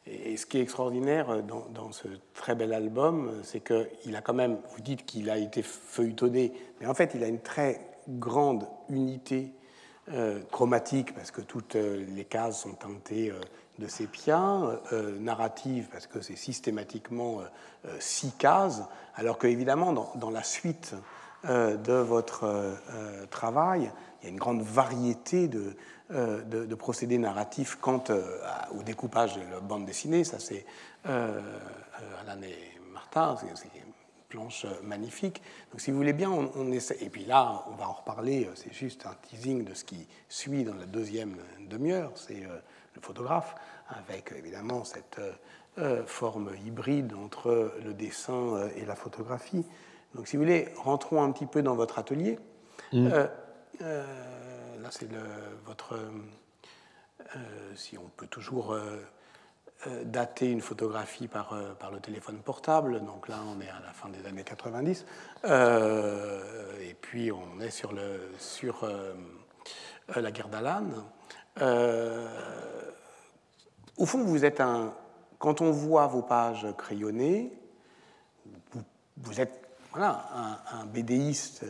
[0.08, 4.22] Et ce qui est extraordinaire euh, dans, ce très bel album, euh, c'est qu'il a
[4.22, 7.80] quand même, vous dites qu'il a été feuilletonné, mais en fait il a une très
[8.08, 9.54] grande unité
[10.52, 13.34] chromatique parce que toutes les cases sont teintées
[13.80, 14.82] de sépia,
[15.20, 17.40] narrative parce que c'est systématiquement
[18.00, 18.84] six cases,
[19.16, 20.96] alors qu'évidemment dans, dans, la suite
[21.46, 22.76] de votre
[23.30, 25.76] travail, il y a une grande variété de,
[26.14, 28.38] euh, procédés narratifs quant euh,
[28.78, 30.24] au découpage de la bande dessinée.
[30.24, 30.66] Ça, c'est
[31.08, 31.42] euh,
[32.22, 33.36] Alain et Martin,
[34.32, 35.42] planche magnifique.
[35.72, 36.98] Donc, si vous voulez bien, on, essaie.
[37.02, 40.64] Et puis là, on va en reparler, c'est juste un teasing de ce qui suit
[40.64, 42.12] dans la deuxième demi-heure.
[42.16, 43.56] C'est le photographe,
[43.88, 45.22] avec évidemment cette
[46.06, 49.66] forme hybride entre le dessin et la photographie.
[50.16, 52.40] Donc, si vous voulez, rentrons un petit peu dans votre atelier.
[52.94, 53.10] Mmh
[54.82, 55.08] là c'est
[55.66, 55.96] votre.
[57.36, 57.40] Euh,
[57.76, 59.04] si on peut toujours euh, euh,
[60.06, 64.10] dater une photographie par, par le téléphone portable, donc là on est à la fin
[64.10, 65.06] des années 90,
[65.46, 67.94] et puis on est sur,
[70.16, 70.86] la guerre d'Alan.
[73.98, 74.94] au fond, vous êtes un.
[75.40, 77.52] Quand on voit vos pages crayonnées,
[79.18, 81.66] vous, êtes voilà, un, un bédéiste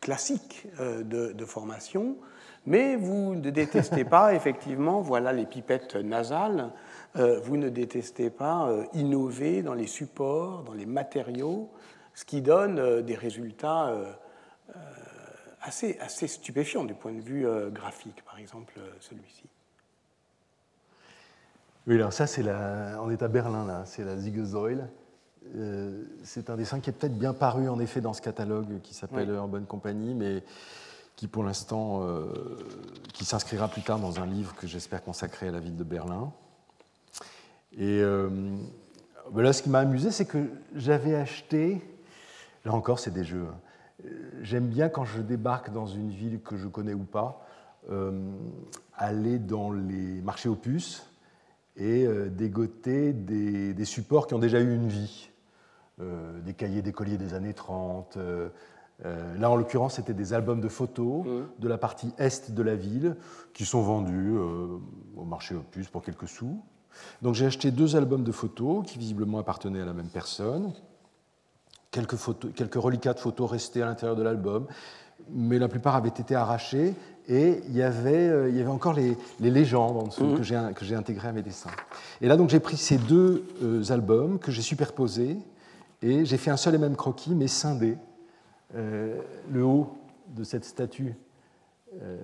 [0.00, 2.16] classique euh, de, formation,
[2.66, 6.70] mais vous ne détestez pas, effectivement, voilà les pipettes nasales,
[7.16, 11.70] euh, vous ne détestez pas euh, innover dans les supports, dans les matériaux,
[12.14, 13.94] ce qui donne des résultats
[15.62, 19.44] assez, assez stupéfiants du point de vue graphique, par exemple celui-ci.
[21.86, 22.98] Oui, alors ça, c'est la...
[23.00, 24.88] on est à Berlin, là, c'est la Ziegesäule.
[25.56, 28.94] Euh, c'est un dessin qui est peut-être bien paru en effet dans ce catalogue qui
[28.94, 30.42] s'appelle En bonne compagnie, mais
[31.20, 32.32] qui pour l'instant, euh,
[33.12, 36.32] qui s'inscrira plus tard dans un livre que j'espère consacrer à la ville de Berlin.
[37.76, 38.30] Et euh,
[39.36, 41.82] là, ce qui m'a amusé, c'est que j'avais acheté,
[42.64, 43.46] là encore, c'est des jeux.
[43.46, 44.08] Hein.
[44.40, 47.46] J'aime bien quand je débarque dans une ville que je connais ou pas,
[48.96, 51.02] aller dans les marchés opus
[51.76, 55.30] et dégoter des, supports qui ont déjà eu une vie.
[56.00, 58.16] Euh, des cahiers d'écoliers des années 30.
[58.16, 58.48] Euh,
[59.04, 61.60] euh, là, en l'occurrence, c'était des albums de photos mmh.
[61.60, 63.16] de la partie est de la ville
[63.54, 64.36] qui sont vendus
[65.16, 66.60] au marché Opus pour quelques sous.
[67.22, 70.72] Donc j'ai acheté deux albums de photos qui visiblement appartenaient à la même personne.
[71.90, 74.66] Quelques, photos, quelques reliquats de photos restaient à l'intérieur de l'album,
[75.30, 76.94] mais la plupart avaient été arrachés
[77.26, 80.72] et il y avait, il y avait encore les, légendes en dessous mmh.
[80.74, 81.70] que j'ai intégrées à mes dessins.
[82.20, 83.44] Et là, donc, j'ai pris ces deux
[83.90, 85.38] albums que j'ai superposés
[86.02, 87.96] et j'ai fait un seul et même croquis, mais scindé.
[88.74, 89.96] Euh, le haut
[90.28, 91.14] de cette statue,
[92.00, 92.18] euh,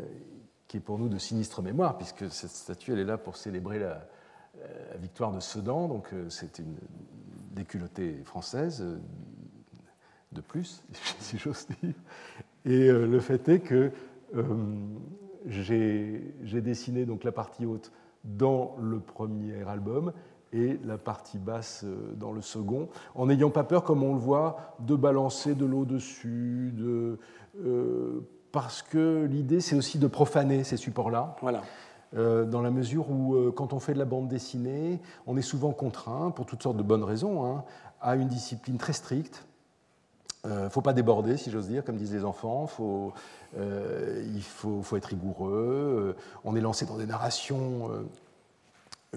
[0.68, 3.78] qui est pour nous de sinistre mémoire, puisque cette statue, elle est là pour célébrer
[3.78, 4.06] la,
[4.98, 6.76] victoire de Sedan, donc euh, c'est une
[7.50, 8.82] déculottée française
[10.32, 10.82] de plus,
[11.20, 11.92] si j'ose dire.
[12.64, 13.92] Et le fait est que
[15.46, 17.92] j'ai dessiné donc la partie haute
[18.24, 20.12] dans le premier album
[20.57, 24.21] et la partie basse euh, dans le second, en n'ayant pas peur, comme on le
[24.21, 27.19] voit, de balancer de l'eau dessus, de,
[27.64, 28.21] euh,
[28.53, 31.37] parce que l'idée c'est aussi de profaner ces supports-là.
[31.42, 31.62] Voilà.
[32.16, 35.73] Euh, dans la mesure où, quand on fait de la bande dessinée, on est souvent
[35.73, 37.64] contraint, pour toutes sortes de bonnes raisons, hein,
[38.01, 39.45] à une discipline très stricte.
[40.45, 42.69] Il ne faut pas déborder, si j'ose dire, comme disent les enfants.
[42.69, 43.12] Faut,
[43.57, 46.14] il faut, faut, être rigoureux.
[46.45, 47.90] on est lancé dans des narrations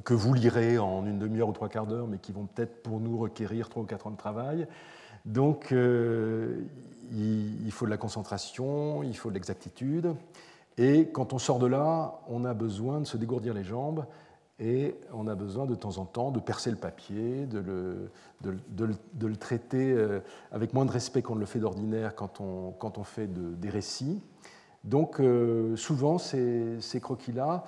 [0.03, 2.99] que vous lirez en une demi-heure ou trois quarts d'heure, mais qui vont peut-être pour
[2.99, 4.67] nous requérir trois ou quatre ans de travail.
[5.25, 6.61] Donc, euh,
[7.11, 10.13] il, faut de la concentration, il faut de l'exactitude.
[10.77, 14.05] Et quand on sort de là, on a besoin de se dégourdir les jambes
[14.59, 17.59] et on a besoin de temps en temps de percer le papier, de
[18.43, 20.19] le, traiter euh,
[20.51, 24.21] avec moins de respect qu'on ne le fait d'ordinaire quand on, fait des récits.
[24.83, 25.21] Donc
[25.75, 27.65] souvent, ces, ces croquis-là,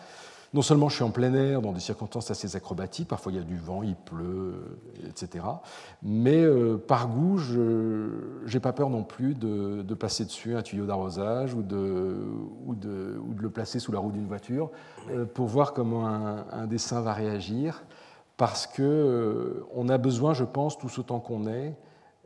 [0.53, 3.41] non seulement je suis en plein air, dans des circonstances assez acrobatiques, parfois il y
[3.41, 5.45] a du vent, il pleut, etc.
[6.03, 8.09] Mais euh, par goût, je
[8.51, 12.17] n'ai pas peur non plus de, passer dessus un tuyau d'arrosage ou de,
[13.39, 14.71] le placer sous la roue d'une voiture
[15.09, 17.83] euh, pour voir comment un, dessin va réagir.
[18.35, 21.75] Parce qu'on euh, a besoin, je pense, tous autant qu'on est,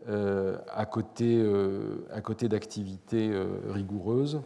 [0.08, 3.32] à côté d'activités
[3.70, 4.42] rigoureuses,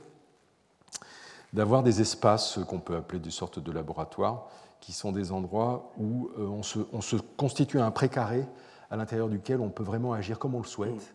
[1.53, 4.47] d'avoir des espaces qu'on peut appeler des sortes de laboratoires,
[4.79, 8.45] qui sont des endroits où euh, on se, on se constitue un précaré
[8.89, 11.13] à l'intérieur duquel on peut vraiment agir comme on le souhaite,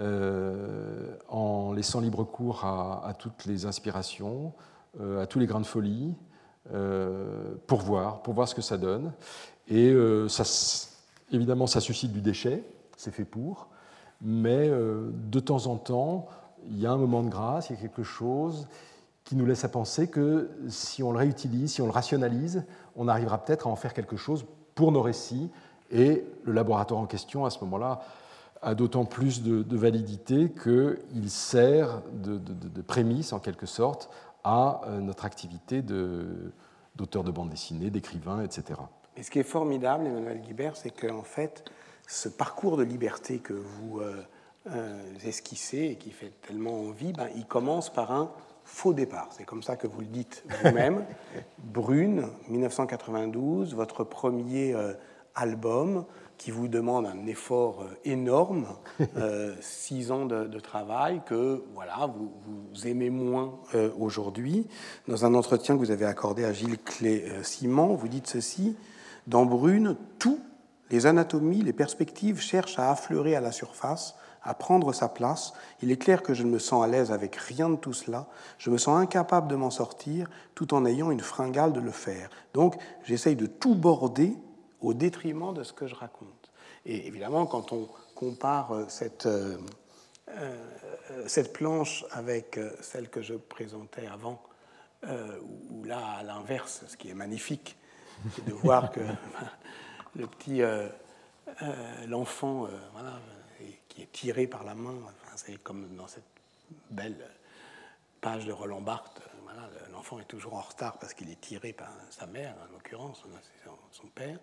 [0.00, 4.52] euh, en laissant libre cours à, toutes les inspirations,
[5.00, 6.14] euh, à tous les grains de folie,
[7.68, 9.12] pour voir, pour voir ce que ça donne.
[9.68, 9.94] Et
[11.30, 12.64] évidemment, ça suscite du déchet,
[12.96, 13.68] c'est fait pour,
[14.20, 16.26] mais de temps en temps,
[16.68, 18.66] il y a un moment de grâce, il y a quelque chose,
[19.26, 23.08] qui nous laisse à penser que si on le réutilise, si on le rationalise, on
[23.08, 25.50] arrivera peut-être à en faire quelque chose pour nos récits.
[25.90, 28.00] Et le laboratoire en question, à ce moment-là,
[28.62, 34.10] a d'autant plus de, validité qu'il sert de, de, prémisse, en quelque sorte,
[34.44, 38.80] à euh, notre activité d'auteur de, bande dessinée, d'écrivain, etc.
[39.16, 41.64] Et ce qui est formidable, Emmanuel Guibert, c'est qu'en fait,
[42.06, 44.22] ce parcours de liberté que vous euh,
[44.70, 48.30] euh, esquissez et qui fait tellement envie, ben, il commence par un
[48.66, 49.28] faux départ.
[49.30, 51.04] C'est comme ça que vous le dites vous-même.
[51.58, 54.92] Brune, 1992, votre premier euh,
[55.34, 56.04] album
[56.36, 58.66] qui vous demande un effort euh, énorme,
[59.16, 63.60] euh, six ans de, travail que voilà vous, vous aimez moins
[63.98, 64.66] aujourd'hui.
[65.06, 68.76] Dans un entretien que vous avez accordé à Gilles Clé-Simon, vous dites ceci
[69.26, 70.40] dans Brune, tout,
[70.90, 74.16] les anatomies, les perspectives cherchent à affleurer à la surface
[74.46, 75.52] à prendre sa place.
[75.82, 78.26] Il est clair que je ne me sens à l'aise avec rien de tout cela.
[78.58, 82.30] Je me sens incapable de m'en sortir tout en ayant une fringale de le faire.
[82.54, 84.36] Donc j'essaye de tout border
[84.80, 86.50] au détriment de ce que je raconte.
[86.84, 89.58] Et évidemment, quand on compare euh, cette, euh,
[90.30, 90.56] euh,
[91.26, 94.42] cette planche avec celle que je présentais avant,
[95.70, 97.76] où là, à l'inverse, ce qui est magnifique,
[98.34, 99.00] c'est de voir que
[100.16, 100.62] le petit,
[102.08, 103.20] l'enfant, voilà,
[103.88, 104.94] qui est tiré par la main.
[105.36, 106.24] c'est comme dans cette
[106.90, 107.16] belle
[108.20, 109.22] page de Roland Barthes.
[109.44, 113.24] Voilà, L'enfant est toujours en retard parce qu'il est tiré par sa mère, en l'occurrence,
[113.92, 114.38] son père.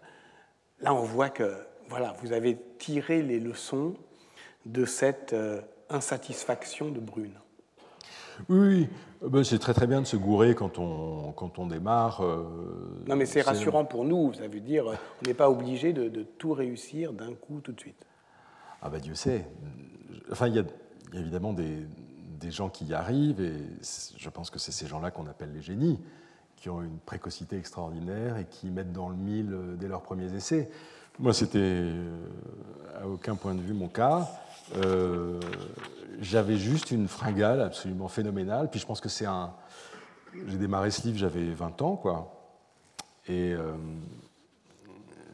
[0.80, 3.96] Là, on voit que voilà, vous avez tiré les leçons
[4.66, 7.38] de cette euh, insatisfaction de Brune.
[8.50, 8.88] Oui,
[9.22, 12.22] euh, ben, c'est très très bien de se gourer quand on, quand on démarre.
[12.22, 12.44] Euh,
[13.08, 14.34] non, mais c'est rassurant pour nous.
[14.34, 17.80] Ça veut dire on n'est pas obligé de, de, tout réussir d'un coup tout de
[17.80, 18.06] suite.
[18.86, 19.48] Ah bah Dieu sait.
[20.30, 20.64] Enfin, il y, a
[21.14, 21.88] évidemment des,
[22.50, 23.54] gens qui y arrivent, et
[24.18, 25.98] je pense que c'est ces gens-là qu'on appelle les génies,
[26.58, 30.34] qui ont une précocité extraordinaire et qui mettent dans le mille euh, dès leurs premiers
[30.34, 30.70] essais.
[31.20, 32.28] Moi, c'était euh,
[33.02, 34.30] à aucun point de vue mon cas.
[34.76, 35.40] Euh,
[36.20, 38.70] j'avais juste une fringale absolument phénoménale.
[38.70, 39.54] Puis je pense que c'est un.
[40.48, 42.52] J'ai démarré ce livre, j'avais 20 ans, quoi.
[43.30, 43.56] Et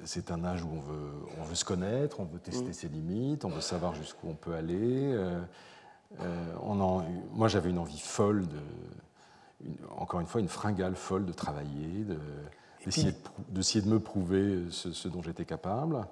[0.05, 2.73] c'est un âge où on veut, on veut se connaître, on veut tester mm.
[2.73, 5.13] ses limites, on veut savoir jusqu'où on peut aller.
[5.13, 5.41] Euh,
[6.21, 11.25] euh, on en, moi, j'avais une envie folle, de, encore une fois, une fringale folle
[11.25, 12.05] de travailler,
[12.85, 16.05] d'essayer de, de, me prouver ce, ce dont j'étais capable.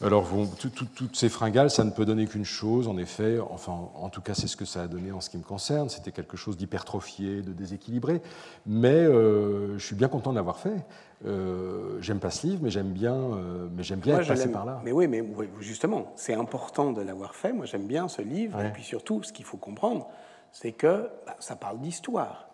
[0.00, 4.20] Alors, toutes ces fringales, ça ne peut donner qu'une chose, en effet, enfin, en tout
[4.20, 6.56] cas, c'est ce que ça a donné en ce qui me concerne, c'était quelque chose
[6.56, 8.22] d'hypertrophié, de déséquilibré,
[8.64, 10.86] mais euh, je suis bien content de l'avoir fait.
[11.26, 14.64] Euh, j'aime pas ce livre, mais j'aime bien, euh, mais j'aime bien être passé par
[14.64, 14.80] là.
[14.84, 15.24] Mais oui, mais
[15.58, 17.52] justement, c'est important de l'avoir fait.
[17.52, 20.08] Moi, j'aime bien ce livre, et puis surtout, ce qu'il faut comprendre,
[20.52, 22.48] c'est que bah, ça parle d'histoire.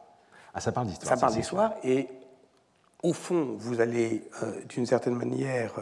[0.55, 1.15] Ah, ça parle d'histoire.
[1.15, 2.09] Ça parle d'histoire, et
[3.03, 4.25] au fond, vous allez,
[4.71, 5.75] d'une certaine manière,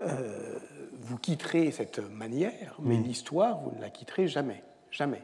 [0.00, 5.22] vous quitterez cette manière, mais l'histoire, vous ne la quitterez jamais, jamais.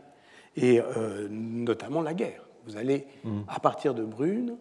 [0.57, 2.45] Et euh, notamment la guerre.
[2.67, 3.43] Vous allez, mm.
[3.49, 4.57] à partir de Brune,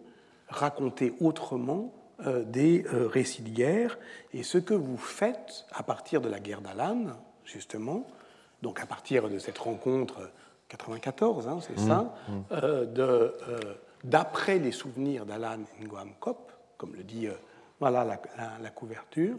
[0.48, 1.92] raconter autrement
[2.26, 3.98] euh, des euh, récits de guerre.
[4.32, 7.06] Et ce que vous faites à partir de la guerre d'Alan,
[7.44, 8.06] justement,
[8.62, 10.30] donc à partir de cette rencontre
[10.68, 11.86] 94, hein, c'est mm.
[11.86, 13.28] ça, mm.
[14.04, 17.28] d'après les souvenirs d'Alan Nguam Kop, comme le dit
[17.78, 19.36] voilà la couverture,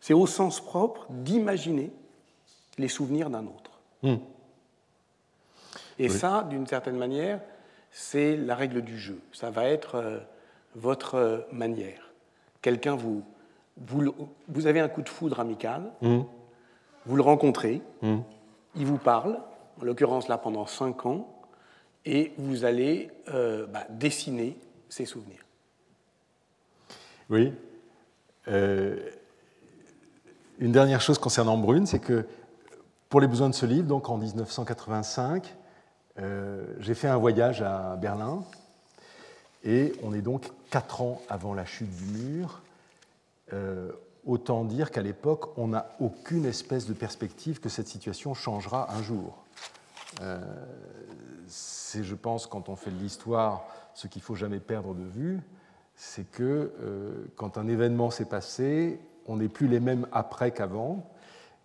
[0.00, 1.90] c'est au sens propre d'imaginer
[2.78, 3.80] les souvenirs d'un autre.
[4.02, 4.16] Hmm.
[5.98, 7.40] Et ça, d'une certaine manière,
[7.90, 9.20] c'est la règle du jeu.
[9.32, 10.18] Ça va être euh,
[10.74, 12.10] votre euh, manière.
[12.62, 13.22] Quelqu'un vous,
[13.76, 16.20] vous, avez un coup de foudre amical, hmm.
[17.06, 18.18] vous le rencontrez, hmm.
[18.76, 19.38] il vous parle,
[19.80, 21.28] en l'occurrence là pendant cinq ans,
[22.04, 24.56] et vous allez euh, bah, dessiner
[24.88, 25.44] ces souvenirs.
[27.28, 27.52] Oui.
[28.48, 28.98] Euh,
[30.60, 32.26] une dernière chose concernant Brune, c'est que
[33.08, 35.56] pour les besoins de ce livre, donc en 1985,
[36.18, 38.44] euh, j'ai fait un voyage à Berlin
[39.64, 42.62] et on est donc quatre ans avant la chute du mur.
[44.24, 49.02] autant dire qu'à l'époque, on n'a aucune espèce de perspective que cette situation changera un
[49.02, 49.44] jour
[51.50, 55.40] c'est, je pense, quand on fait de l'histoire, ce qu'il faut jamais perdre de vue,
[55.96, 59.00] c'est que euh, quand un événement s'est passé,
[59.30, 61.08] on n'est plus les mêmes après qu'avant.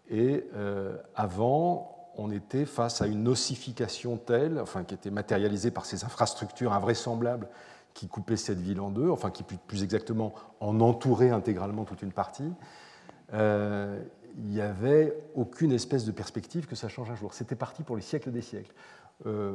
[0.09, 5.85] Et euh, avant, on était face à une ossification telle, enfin, qui était matérialisée par
[5.85, 7.49] ces infrastructures invraisemblables
[7.95, 12.11] qui coupaient cette ville en deux, enfin, qui plus exactement en entouraient intégralement toute une
[12.11, 12.51] partie.
[13.33, 13.99] Euh,
[14.37, 17.33] il n'y avait aucune espèce de perspective que ça change un jour.
[17.33, 18.73] C'était parti pour les siècles des siècles.
[19.25, 19.53] Euh,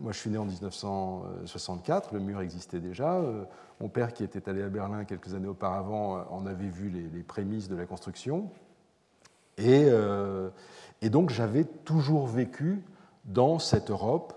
[0.00, 3.14] moi, je suis né en 1964, le mur existait déjà.
[3.14, 3.44] Euh,
[3.80, 7.68] mon père, qui était allé à Berlin quelques années auparavant, en avait vu les, prémices
[7.68, 8.50] de la construction.
[9.58, 10.50] Et, euh,
[11.02, 12.82] donc, j'avais toujours vécu
[13.24, 14.32] dans cette Europe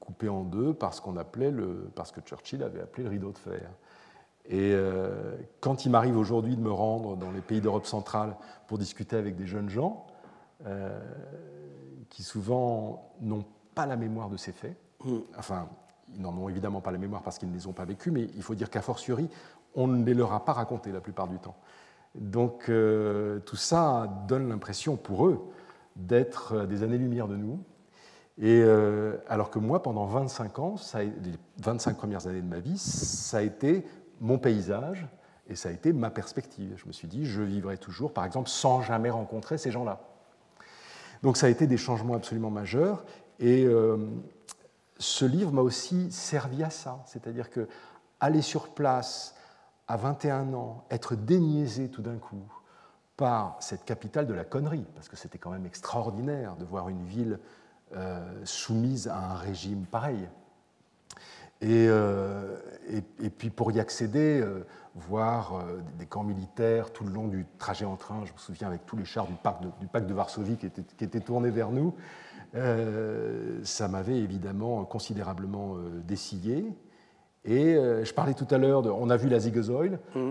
[0.00, 3.30] coupée en deux par ce qu'on appelait le, parce que Churchill avait appelé le rideau
[3.30, 3.70] de fer.
[4.46, 4.74] Et
[5.60, 8.34] quand il m'arrive aujourd'hui de me rendre dans les pays d'Europe centrale
[8.66, 10.04] pour discuter avec des jeunes gens,
[12.14, 13.44] qui souvent n'ont
[13.74, 14.76] pas la mémoire de ces faits.
[15.04, 15.16] Mm.
[15.36, 15.68] Enfin,
[16.14, 18.28] ils n'en ont évidemment pas la mémoire parce qu'ils ne les ont pas vécus, mais
[18.36, 19.28] il faut dire qu'à fortiori,
[19.74, 21.56] on ne les leur a pas racontés la plupart du temps.
[22.14, 25.50] Donc euh, tout ça donne l'impression pour eux
[25.96, 27.58] d'être des années-lumière de nous.
[28.38, 31.12] Et euh, alors que moi, pendant 25 ans, ça les
[31.64, 33.84] 25 premières années de ma vie, ça a été
[34.20, 35.08] mon paysage
[35.48, 36.74] et ça a été ma perspective.
[36.76, 40.13] Je me suis dit, je vivrai toujours, par exemple, sans jamais rencontrer ces gens-là.
[41.24, 43.02] Donc ça a été des changements absolument majeurs.
[43.40, 43.96] Et euh,
[44.98, 47.02] ce livre m'a aussi servi à ça.
[47.06, 47.66] C'est-à-dire que
[48.20, 49.34] aller sur place
[49.88, 52.44] à 21 ans, être déniaisé tout d'un coup
[53.16, 57.04] par cette capitale de la connerie, parce que c'était quand même extraordinaire de voir une
[57.06, 57.38] ville
[57.96, 60.28] euh, soumise à un régime pareil.
[61.62, 62.58] Et, euh,
[62.90, 64.44] et, puis pour y accéder,
[64.94, 68.24] voir euh, des camps militaires tout le long du trajet en train.
[68.24, 70.66] Je me souviens avec tous les chars du parc de, du parc de Varsovie qui
[70.66, 71.94] étaient, qui étaient, tournés vers nous.
[72.54, 76.72] Euh, ça m'avait évidemment considérablement euh, dessillé.
[77.46, 80.30] Et je parlais tout à l'heure, on a vu la Ziegesäule, mmh.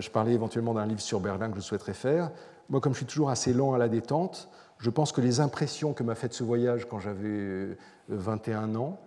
[0.00, 2.30] je parlais éventuellement d'un livre sur Berlin que je souhaiterais faire.
[2.70, 4.48] Moi, comme je suis toujours assez lent à la détente,
[4.78, 7.76] je pense que les impressions que m'a faites ce voyage quand j'avais
[8.08, 8.98] 21 ans,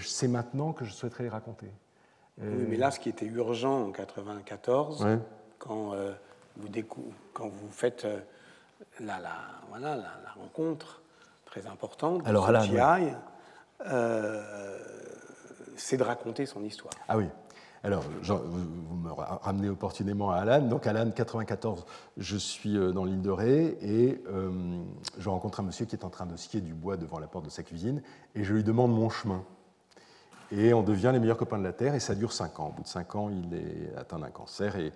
[0.00, 1.70] c'est maintenant que je souhaiterais les raconter.
[2.42, 5.06] Oui, mais là, ce qui était urgent en 94,
[5.58, 6.12] quand, euh,
[6.56, 6.68] vous
[7.32, 8.18] quand vous faites euh,
[9.00, 9.18] la,
[9.68, 11.02] voilà, la, rencontre
[11.44, 13.12] très importante Alors, de
[13.86, 14.78] euh,
[15.76, 16.94] c'est de raconter son histoire.
[17.08, 17.26] Ah oui.
[17.82, 20.60] Alors, vous me ramenez opportunément à Alan.
[20.60, 21.86] Donc, Alan, 94,
[22.18, 24.22] je suis dans l'île de Ré et
[25.18, 27.46] je rencontre un monsieur qui est en train de scier du bois devant la porte
[27.46, 28.02] de sa cuisine
[28.34, 29.46] et je lui demande mon chemin
[30.52, 32.68] et on devient les meilleurs copains de la Terre, et ça dure 5 ans.
[32.68, 34.92] Au bout de 5 ans, il est atteint d'un cancer et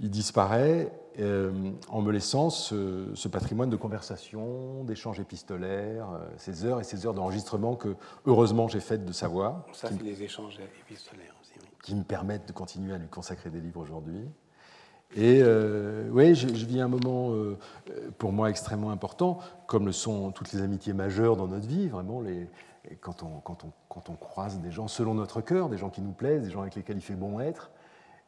[0.00, 6.80] il disparaît euh, en me laissant ce, patrimoine de conversation, d'échanges épistolaires, euh, ces heures
[6.80, 7.96] et ces heures d'enregistrement que,
[8.26, 9.64] heureusement, j'ai fait de savoir.
[9.72, 11.52] Ça, c'est les échanges épistolaires aussi.
[11.60, 11.68] Oui.
[11.82, 14.28] Qui me permettent de continuer à lui consacrer des livres aujourd'hui.
[15.16, 17.32] Et euh, oui, je, je, vis un moment
[18.18, 22.20] pour moi extrêmement important, comme le sont toutes les amitiés majeures dans notre vie, vraiment
[22.20, 22.46] les,
[22.96, 26.62] quand on, croise des gens selon notre cœur, des gens qui nous plaisent, des gens
[26.62, 27.70] avec lesquels il fait bon être.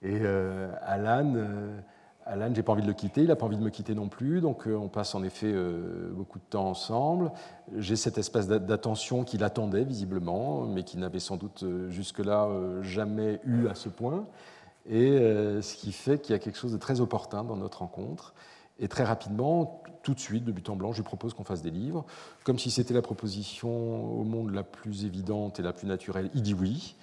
[0.02, 1.78] Et euh, Alan, euh,
[2.24, 4.08] Alan j'ai pas envie de le quitter, il n'a pas envie de me quitter non
[4.08, 7.32] plus, donc euh, on passe en effet euh, beaucoup de temps ensemble.
[7.76, 12.48] J'ai cette espèce d'attention qu'il attendait visiblement, mais qu'il n'avait sans doute jusque-là
[12.82, 14.26] jamais eu à ce point.
[14.86, 15.18] Et
[15.60, 18.34] ce qui fait qu'il y a quelque chose de très opportun dans notre rencontre.
[18.80, 21.62] Et très rapidement, tout de suite, de but en blanc, je lui propose qu'on fasse
[21.62, 22.04] des livres.
[22.44, 26.42] Comme si c'était la proposition au monde la plus évidente et la plus naturelle, il
[26.42, 26.96] dit oui.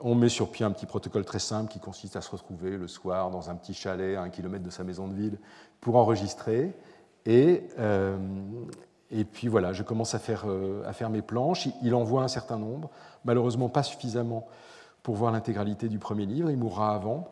[0.00, 2.86] On met sur pied un petit protocole très simple qui consiste à se retrouver le
[2.86, 5.38] soir dans un petit chalet à un kilomètre de sa maison de ville
[5.80, 6.72] pour enregistrer.
[7.26, 8.16] Et, euh,
[9.10, 11.68] et puis voilà, je commence à faire, euh, à faire mes planches.
[11.82, 12.90] Il envoie un certain nombre,
[13.24, 14.46] malheureusement pas suffisamment
[15.02, 16.48] pour voir l'intégralité du premier livre.
[16.50, 17.28] Il mourra avant.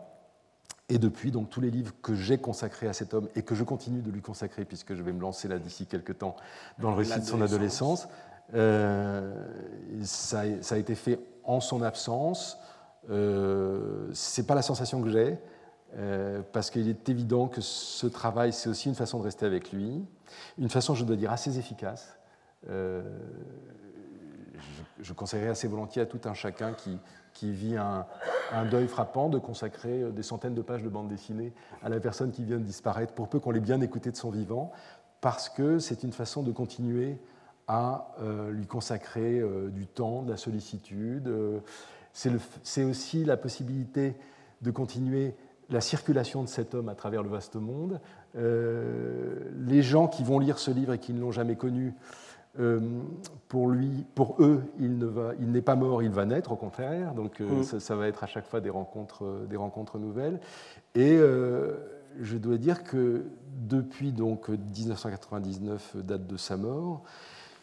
[0.89, 3.65] Et depuis, donc, tous les livres que j'ai consacrés à cet homme et que je
[3.65, 6.37] continue de lui consacrer, puisque je vais me lancer là d'ici quelques temps
[6.79, 8.07] dans le récit de son adolescence,
[8.55, 9.35] euh,
[10.05, 12.59] ça, a été fait en son absence.
[13.11, 15.39] Euh, Ce n'est pas la sensation que j'ai,
[15.97, 19.73] euh, parce qu'il est évident que ce travail, c'est aussi une façon de rester avec
[19.73, 20.05] lui,
[20.59, 22.17] une façon, je dois dire, assez efficace.
[22.69, 23.03] Euh,
[25.01, 28.07] je conseillerais assez volontiers à tout un chacun qui, vit un,
[28.71, 32.45] deuil frappant de consacrer des centaines de pages de bande dessinée à la personne qui
[32.45, 34.73] vient de disparaître, pour peu qu'on l'ait bien écouté de son vivant,
[35.21, 37.19] parce que c'est une façon de continuer
[37.69, 41.29] à euh, lui consacrer euh, du temps, de la sollicitude.
[41.29, 41.59] Euh,
[42.13, 44.15] c'est aussi la possibilité
[44.63, 45.35] de continuer
[45.69, 48.01] la circulation de cet homme à travers le vaste monde.
[48.35, 51.93] les gens qui vont lire ce livre et qui ne l'ont jamais connu,
[53.49, 54.99] pour, lui, pour eux, il
[55.51, 57.15] n'est pas mort, il va naître, au contraire.
[57.15, 57.63] Donc mmh.
[57.63, 60.41] ça, ça, va être à chaque fois des rencontres, des rencontres nouvelles.
[60.95, 61.19] Et
[62.21, 63.25] je dois dire que
[63.69, 67.03] depuis donc 1999, date de sa mort,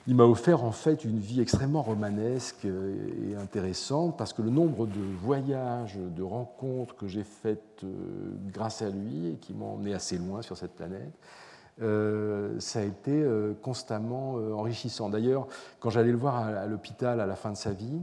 [0.05, 4.85] il m'a offert en fait une vie extrêmement romanesque et intéressante parce que le nombre
[4.85, 9.93] de voyages, de rencontres que j'ai faites euh, grâce à lui et qui m'ont emmené
[9.93, 11.13] assez loin sur cette planète,
[11.81, 15.09] euh, ça a été euh, constamment enrichissant.
[15.09, 15.47] D'ailleurs,
[15.79, 18.01] quand j'allais le voir à, l'hôpital à la fin de sa vie,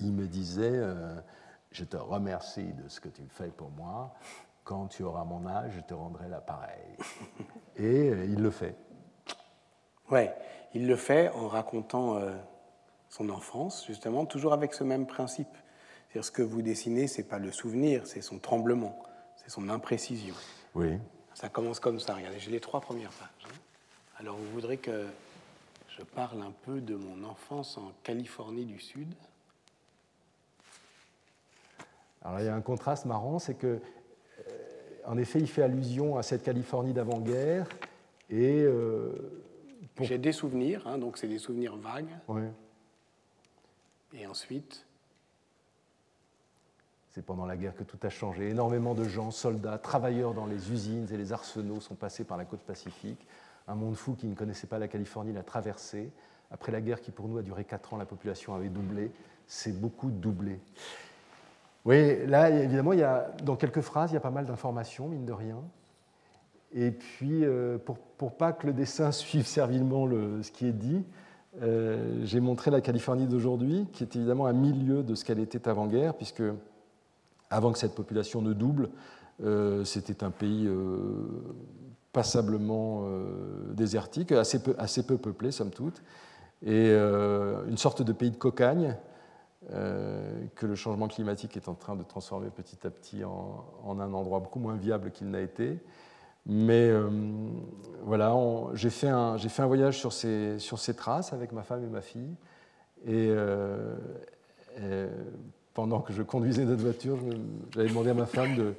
[0.00, 0.80] il me disait
[1.72, 4.14] Je te remercie de ce que tu fais pour moi.
[4.64, 6.96] Quand tu auras mon âge, je te rendrai l'appareil.
[7.76, 8.76] Et il le fait.
[10.10, 10.34] Ouais.
[10.74, 12.32] Il le fait en racontant euh,
[13.08, 15.48] son enfance, justement, toujours avec ce même principe.
[16.08, 18.98] C'est-à-dire ce que vous dessinez, c'est pas le souvenir, c'est son tremblement,
[19.36, 20.34] c'est son imprécision.
[20.74, 20.98] Oui.
[21.40, 22.14] Ça commence comme ça.
[22.14, 23.28] Regardez, j'ai les trois premières pages.
[23.46, 23.54] Hein.
[24.18, 25.06] Alors, vous voudrez que
[25.88, 29.08] je parle un peu de mon enfance en Californie du Sud.
[32.20, 34.52] Alors, il y a un contraste marrant, c'est que, euh,
[35.06, 37.66] en effet, il fait allusion à cette Californie d'avant-guerre
[38.28, 39.14] et euh,
[39.98, 42.18] j'ai des souvenirs, hein, donc c'est des souvenirs vagues.
[44.12, 44.84] Et ensuite
[47.10, 48.50] C'est pendant la guerre que tout a changé.
[48.50, 52.44] Énormément de gens, soldats, travailleurs dans les usines et les arsenaux sont passés par la
[52.44, 53.26] côte pacifique.
[53.66, 56.12] Un monde fou qui ne connaissait pas la Californie l'a traversé.
[56.52, 59.10] Après la guerre qui pour nous a duré 4 ans, la population avait doublé.
[59.48, 60.60] C'est beaucoup doublé.
[61.84, 65.08] Oui, là, évidemment, il y a, dans quelques phrases, il y a pas mal d'informations,
[65.08, 65.56] mine de rien.
[66.72, 70.72] Et puis, euh, pour, pour pas que le dessin suive servilement le, ce qui est
[70.72, 71.04] dit,
[71.62, 75.68] euh, j'ai montré la Californie d'aujourd'hui, qui est évidemment un milieu de ce qu'elle était
[75.68, 76.42] avant-guerre, puisque
[77.50, 78.90] avant que cette population ne double,
[79.42, 80.68] euh, c'était un pays
[82.12, 83.04] passablement
[83.72, 86.02] désertique, assez peu, peuplé, somme toute,
[86.64, 88.96] et une sorte de pays de cocagne
[89.68, 94.40] que le changement climatique est en train de transformer petit à petit en, un endroit
[94.40, 95.78] beaucoup moins viable qu'il n'a été.
[96.46, 97.08] Mais euh,
[98.02, 98.34] voilà,
[98.74, 99.36] j'ai fait, un,
[99.66, 102.34] voyage sur ces, traces avec ma femme et ma fille.
[103.08, 103.96] Euh,
[105.74, 107.18] pendant que je conduisais notre voiture,
[107.74, 108.74] j'avais demandé à ma femme de,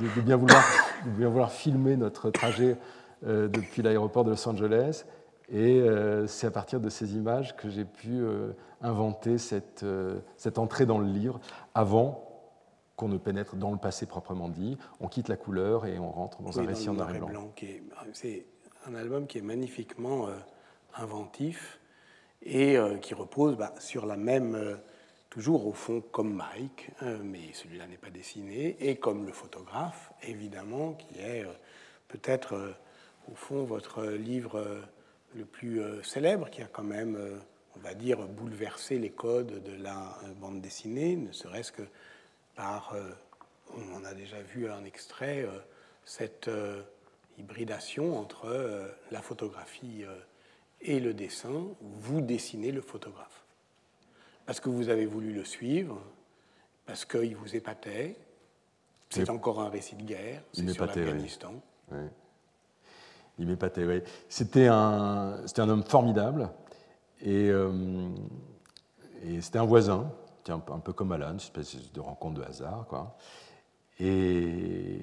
[0.00, 0.62] de, bien, vouloir,
[1.04, 2.76] de bien vouloir filmer notre trajet
[3.26, 5.04] euh, depuis l'aéroport de Los Angeles.
[5.52, 5.84] Et
[6.26, 8.24] c'est à partir de ces images que j'ai pu
[8.80, 9.84] inventer cette,
[10.38, 11.38] cette entrée dans le livre
[11.74, 12.24] avant
[12.96, 14.78] qu'on ne pénètre dans le passé proprement dit.
[15.00, 17.52] On quitte la couleur et on rentre dans un récit en noir et blanc.
[18.12, 18.46] C'est
[18.86, 20.32] un album qui est magnifiquement euh,
[20.96, 21.80] inventif
[22.42, 24.76] et euh, qui repose bah, sur la même, euh,
[25.34, 26.90] toujours au fond comme Mike,
[27.24, 31.44] mais celui-là n'est pas dessiné, et comme le photographe, évidemment, qui est
[32.06, 32.74] peut-être
[33.30, 34.64] au fond votre livre
[35.34, 37.18] le plus célèbre, qui a quand même,
[37.76, 41.82] on va dire, bouleversé les codes de la bande dessinée, ne serait-ce que
[42.54, 43.10] par, euh,
[43.76, 45.58] on en a déjà vu un extrait, euh,
[46.04, 46.82] cette euh,
[47.38, 50.04] hybridation entre la photographie
[50.80, 51.66] et le dessin.
[51.80, 53.43] Vous dessinez le photographe.
[54.46, 56.00] Parce que vous avez voulu le suivre,
[56.86, 58.16] parce qu'il vous épatait.
[59.10, 61.54] C'est encore un récit de guerre, c'est sur l'Afghanistan.
[63.38, 64.00] Il m'épatait, oui.
[64.28, 66.50] C'était un, un homme formidable
[67.20, 67.50] et,
[69.22, 70.10] et c'était un voisin
[70.50, 72.86] un, peu comme Alan, une espèce de rencontre de hasard.
[72.88, 73.16] Quoi.
[73.98, 74.98] Et,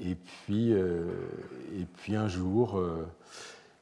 [0.00, 1.06] et, puis, euh,
[1.78, 3.06] et puis un jour, euh,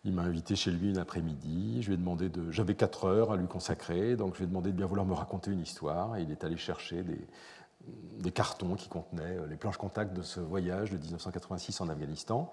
[0.05, 1.82] il m'a invité chez lui une après-midi.
[1.82, 2.50] Je lui ai demandé de.
[2.50, 5.14] J'avais quatre heures à lui consacrer, donc je lui ai demandé de bien vouloir me
[5.14, 6.18] raconter une histoire.
[6.18, 10.90] Il est allé chercher des, cartons qui contenaient euh, les planches contact de ce voyage
[10.90, 12.50] de 1986 en Afghanistan.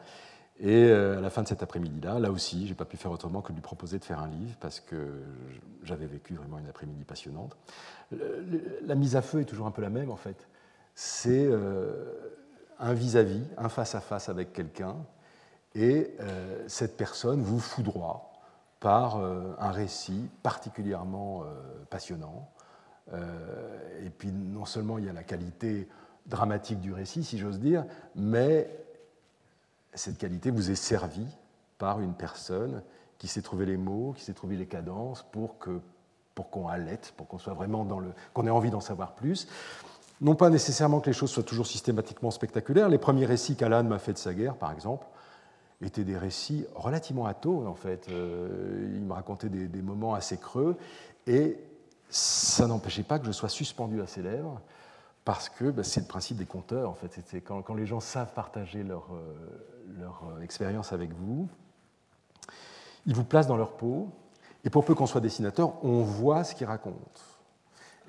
[0.59, 3.11] Et euh, à la fin de cet après-midi-là, là aussi, je n'ai pas pu faire
[3.11, 5.23] autrement que de lui proposer de faire un livre parce que
[5.83, 7.55] j'avais vécu vraiment une après-midi passionnante.
[8.11, 10.47] La mise à feu est toujours un peu la même en fait.
[10.95, 12.13] C'est euh,
[12.77, 14.97] un vis-à-vis, un face-à-face avec quelqu'un,
[15.75, 18.31] et euh, cette personne vous foudroie
[18.79, 21.43] par un récit particulièrement
[21.89, 22.49] passionnant.
[23.11, 25.89] et puis non seulement il y a la qualité
[26.27, 27.83] dramatique du récit, si j'ose dire,
[28.15, 28.69] mais
[29.93, 31.27] cette qualité vous est servie
[31.77, 32.81] par une personne
[33.17, 35.81] qui sait trouver les mots, qui sait trouver les cadences pour que
[36.35, 39.45] pour qu'on halète, pour qu'on soit vraiment dans le, qu'on ait envie d'en savoir plus.
[40.21, 42.87] Non pas nécessairement que les choses soient toujours systématiquement spectaculaires.
[42.87, 45.05] Les premiers récits qu'Alan m'a fait de sa guerre, par exemple,
[45.81, 48.07] étaient des récits relativement atos, en fait.
[48.09, 50.77] Euh, il me racontait des, moments assez creux,
[51.27, 51.57] et
[52.09, 54.59] ça n'empêchait pas que je sois suspendu à ses lèvres,
[55.23, 57.19] parce que bah, c'est le principe des conteurs, en fait.
[57.27, 61.47] C'est quand, quand, les gens savent partager leur, euh, leur euh, expérience avec vous,
[63.05, 64.09] ils vous placent dans leur peau,
[64.65, 66.99] et pour peu qu'on soit dessinateur, on voit ce qu'ils racontent.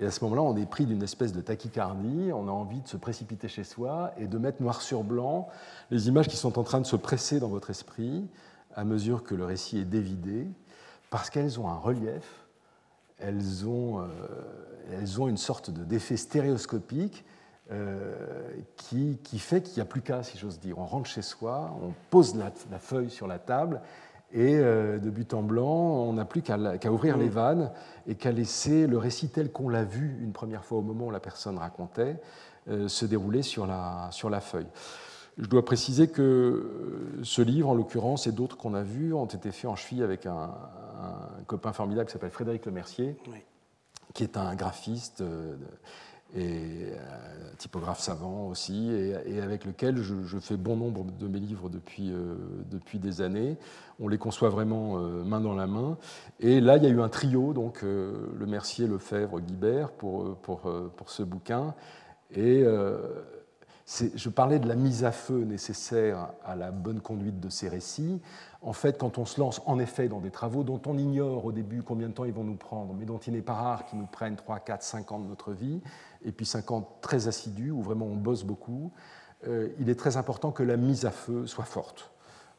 [0.01, 2.89] Et à ce moment-là, on est pris d'une espèce de tachycardie, on a envie de
[2.89, 5.49] se précipiter chez soi et de mettre noir sur blanc
[5.91, 8.27] les images qui sont en train de se presser dans votre esprit
[8.75, 10.47] à mesure que le récit est dévidé,
[11.11, 12.47] parce qu'elles ont un relief,
[13.19, 14.07] elles ont, euh,
[14.93, 17.25] elles ont une sorte d'effet stéréoscopique
[17.73, 18.15] euh,
[18.77, 20.79] qui, qui, fait qu'il n'y a plus qu'à, si j'ose dire.
[20.79, 23.81] On rentre chez soi, on pose la, la feuille sur la table
[24.33, 26.57] et euh, de but en blanc, on n'a plus qu'à
[26.91, 27.73] ouvrir les vannes
[28.07, 31.11] et qu'à laisser le récit tel qu'on l'a vu une première fois au moment où
[31.11, 32.17] la personne racontait
[32.69, 34.69] euh, se dérouler sur la, sur la feuille.
[35.39, 39.27] Je dois préciser que euh, ce livre, en l'occurrence, et d'autres qu'on a vus, ont
[39.27, 40.51] été faits en cheville avec un,
[41.47, 43.17] copain formidable qui s'appelle Frédéric Lemercier,
[44.13, 45.25] qui est un graphiste
[46.37, 46.93] et
[47.53, 52.13] un typographe savant aussi, et, avec lequel je, fais bon nombre de mes livres depuis,
[52.71, 53.57] depuis des années
[54.01, 55.99] on les conçoit vraiment euh, main dans la main.
[56.41, 60.23] Et là, il y a eu un trio, donc euh, le Mercier, Lefebvre, Guibert, pour,
[60.23, 60.61] euh, pour,
[60.97, 61.75] pour ce bouquin.
[62.35, 62.65] Et
[64.15, 68.21] je parlais de la mise à feu nécessaire à la bonne conduite de ces récits.
[68.63, 71.51] En fait, quand on se lance en effet dans des travaux dont on ignore au
[71.51, 73.99] début combien de temps ils vont nous prendre, mais dont il n'est pas rare qu'ils
[73.99, 75.81] nous prennent 3, 4, 5 ans de notre vie,
[76.25, 78.93] et puis 5 ans très assidus, où vraiment on bosse beaucoup,
[79.79, 82.11] il est très important que la mise à feu soit forte.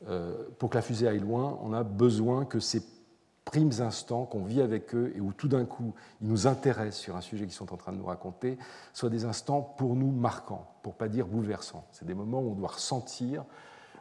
[0.08, 2.82] Euh, pour que la fusée aille loin, on a besoin que ces
[3.46, 7.16] primes instants qu'on vit avec eux et où tout d'un coup ils nous intéressent sur
[7.16, 8.58] un sujet qu'ils sont en train de nous raconter
[8.94, 11.86] soient des instants pour nous marquants, pour pas dire bouleversants.
[11.92, 13.46] C'est des moments où on doit ressentir,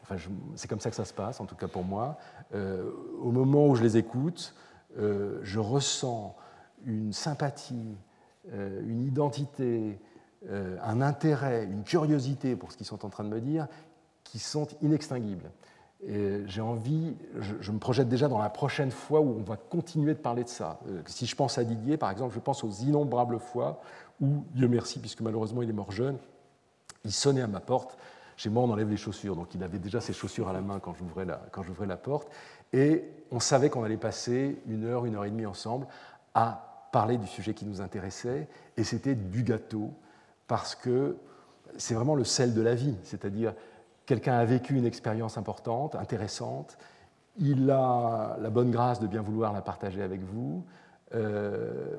[0.02, 0.16] enfin
[0.54, 2.16] c'est comme ça que ça se passe en tout cas pour moi,
[2.54, 2.90] euh,
[3.20, 4.54] au moment où je les écoute,
[4.98, 6.34] euh, je ressens
[6.86, 7.96] une sympathie,
[8.52, 9.98] une identité,
[10.50, 13.68] un intérêt, une curiosité pour ce qu'ils sont en train de me dire
[14.24, 15.50] qui sont inextinguibles.
[16.06, 17.14] Et j'ai envie,
[17.60, 20.48] je, me projette déjà dans la prochaine fois où on va continuer de parler de
[20.48, 20.80] ça.
[20.88, 23.82] Euh, si je pense à Didier, par exemple, je pense aux innombrables fois
[24.20, 26.16] où, Dieu merci, puisque malheureusement il est mort jeune,
[27.04, 27.98] il sonnait à ma porte.
[28.38, 30.78] Chez moi, on enlève les chaussures, donc il avait déjà ses chaussures à la main
[30.78, 32.30] quand j'ouvrais la, quand la porte.
[32.72, 35.86] Et on savait qu'on allait passer une heure, une heure et demie ensemble
[36.32, 38.48] à parler du sujet qui nous intéressait.
[38.76, 39.92] Et c'était du gâteau,
[40.46, 41.16] parce que
[41.76, 42.96] c'est vraiment le sel de la vie.
[43.04, 43.54] C'est-à-dire,
[44.06, 46.76] quelqu'un a vécu une expérience importante, intéressante,
[47.38, 50.64] il a la bonne grâce de bien vouloir la partager avec vous.
[51.14, 51.96] Euh,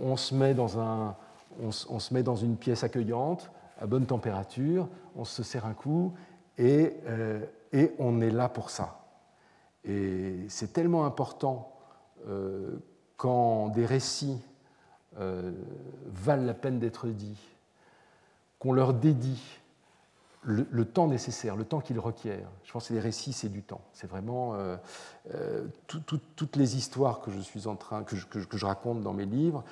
[0.00, 6.12] on, se met dans une pièce accueillante, à bonne température, on se serre un coup
[6.58, 7.40] et, euh,
[7.72, 9.00] et on est là pour ça.
[9.84, 11.72] Et c'est tellement important
[12.28, 12.78] euh,
[13.20, 14.40] quand des récits
[15.16, 17.38] valent la peine d'être dits,
[18.58, 19.60] qu'on leur dédie
[20.42, 22.48] le, temps nécessaire, le temps qu'il requiert.
[22.64, 23.82] Je pense que les récits, c'est du temps.
[23.92, 24.76] C'est vraiment euh,
[25.34, 29.64] euh, toutes les histoires que je suis en train, que je, raconte dans mes livres,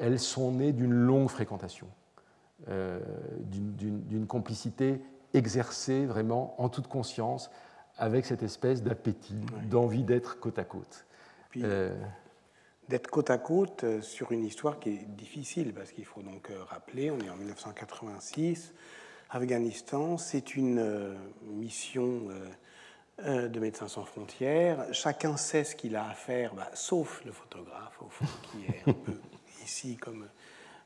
[0.00, 1.86] elles sont nées d'une longue fréquentation,
[2.68, 3.00] euh,
[3.40, 5.00] d'une complicité
[5.32, 7.50] exercée vraiment en toute conscience,
[7.98, 9.36] avec cette espèce d'appétit,
[9.70, 11.06] d'envie d'être côte à côte.
[12.88, 17.10] D'être côte à côte sur une histoire qui est difficile, parce qu'il faut donc rappeler,
[17.10, 18.72] on est en 1986.
[19.30, 22.48] Afghanistan, c'est une euh, mission euh,
[23.24, 24.86] euh, de Médecins sans frontières.
[24.92, 28.88] Chacun sait ce qu'il a à faire, bah, sauf le photographe, au fond, qui est
[28.88, 29.20] un peu
[29.64, 30.28] ici comme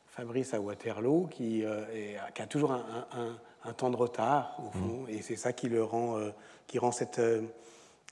[0.07, 5.11] Fabrice à Waterloo, qui, a toujours un, temps de retard, au fond, mm.
[5.11, 6.19] et c'est ça qui le rend,
[6.67, 7.21] qui rend cette,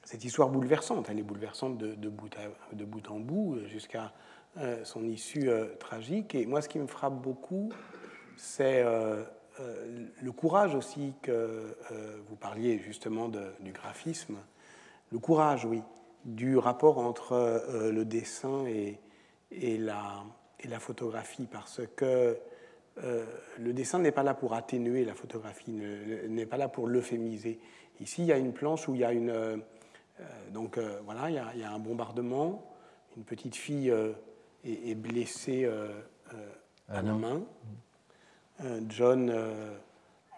[0.08, 1.10] cette histoire bouleversante.
[1.10, 4.14] Elle est bouleversante de, bout, en bout jusqu'à
[4.82, 6.34] son issue tragique.
[6.34, 7.68] Et moi, ce qui me frappe beaucoup,
[8.36, 8.82] c'est
[9.60, 14.36] euh, le courage aussi que euh, vous parliez justement du graphisme,
[15.10, 15.82] le courage, oui,
[16.24, 18.98] du rapport entre euh, le dessin et,
[19.78, 20.24] la,
[20.60, 22.38] et, la, photographie, parce que
[23.58, 27.60] le dessin n'est pas là pour atténuer la photographie, n'est pas là pour l'euphémiser.
[28.00, 29.62] Ici, il y a une planche où il y a une...
[30.52, 32.64] donc voilà, il y, a, il y, a, un bombardement,
[33.16, 33.92] une petite fille
[34.64, 35.70] est, blessée
[36.88, 37.42] à la main.
[38.64, 39.76] Euh, John euh,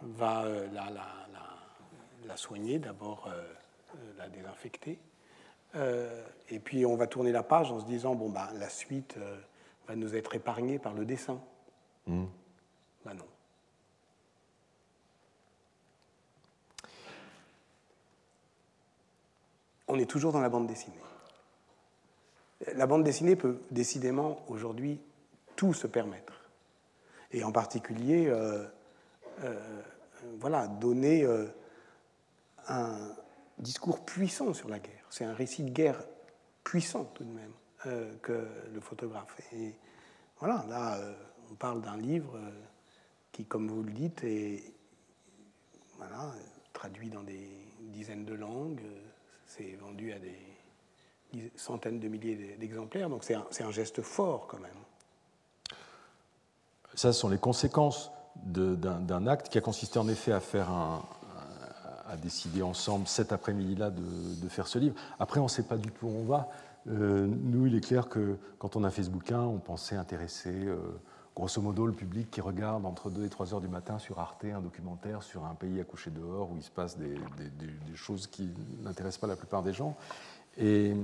[0.03, 1.07] va euh, la, la,
[2.27, 3.29] la, soigner, d'abord
[4.17, 5.01] la désinfecter.
[5.75, 9.19] et puis on va tourner la page en se disant bon bah la suite
[9.89, 11.41] va nous être épargnée par le dessin.
[12.07, 12.27] Hmm.
[13.05, 13.25] Ben non.
[19.93, 20.97] On est toujours dans la bande dessinée.
[22.77, 25.01] La bande dessinée peut décidément aujourd'hui
[25.57, 26.49] tout se permettre.
[27.33, 28.65] Et en particulier, euh,
[29.43, 29.83] euh,
[30.39, 31.47] voilà, donner euh,
[32.69, 32.99] un
[33.59, 35.05] discours puissant sur la guerre.
[35.11, 36.01] C'est un récit de guerre
[36.63, 37.53] puissant tout de même
[38.23, 39.41] que le photographe.
[39.55, 39.75] Et
[40.39, 41.01] voilà, là,
[41.51, 42.39] on parle d'un livre
[43.33, 44.63] qui, comme vous le dites, est
[46.75, 47.49] traduit dans des
[47.81, 48.83] dizaines de langues.
[49.51, 54.71] C'est vendu à des centaines de milliers d'exemplaires, donc c'est un, geste fort quand même.
[56.95, 62.17] Ça, ce sont les conséquences d'un acte qui a consisté en effet à faire à
[62.17, 64.03] décider ensemble cet après-midi-là de,
[64.41, 64.95] de, faire ce livre.
[65.19, 66.49] Après, on ne sait pas du tout où on va.
[66.89, 70.55] Euh, nous, il est clair que quand on a fait ce bouquin, on pensait intéresser
[70.55, 70.77] euh,
[71.41, 74.45] grosso modo le public qui regarde entre 2 et 3 heures du matin sur Arte
[74.45, 77.15] un documentaire sur un pays à dehors où il se passe des,
[77.95, 78.51] choses qui
[78.83, 79.97] n'intéressent pas la plupart des gens.
[80.59, 80.95] Et,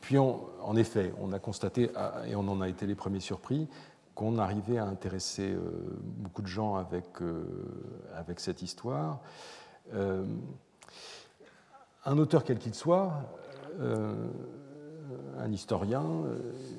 [0.00, 3.68] puis, en effet, on a constaté, ah, et on en a été les premiers surpris,
[4.16, 5.60] qu'on arrivait à intéresser euh,
[6.18, 7.44] beaucoup de gens avec, euh,
[8.38, 9.20] cette histoire.
[9.94, 10.24] Euh,
[12.04, 13.12] un auteur quel qu'il soit,
[15.38, 16.04] un historien,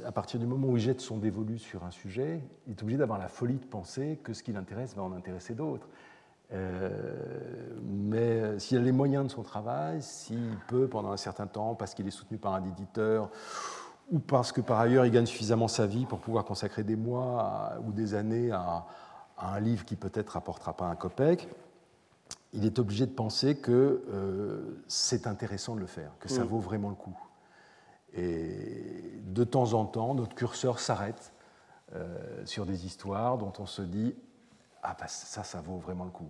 [0.05, 2.97] à partir du moment où il jette son dévolu sur un sujet, il est obligé
[2.97, 5.87] d'avoir la folie de penser que ce qui l'intéresse va en intéresser d'autres.
[6.53, 6.89] Euh,
[7.83, 11.93] mais s'il a les moyens de son travail, s'il peut pendant un certain temps, parce
[11.93, 13.29] qu'il est soutenu par un éditeur,
[14.11, 17.73] ou parce que par ailleurs il gagne suffisamment sa vie pour pouvoir consacrer des mois
[17.85, 18.85] ou des années à,
[19.37, 21.49] un livre qui peut-être rapportera pas un copec,
[22.53, 26.59] il est obligé de penser que euh, c'est intéressant de le faire, que ça vaut
[26.59, 27.17] vraiment le coup.
[28.15, 31.33] Et de temps en temps, notre curseur s'arrête
[31.93, 34.15] euh, sur des histoires dont on se dit
[34.81, 36.29] ah ben ça, ça vaut vraiment le coup.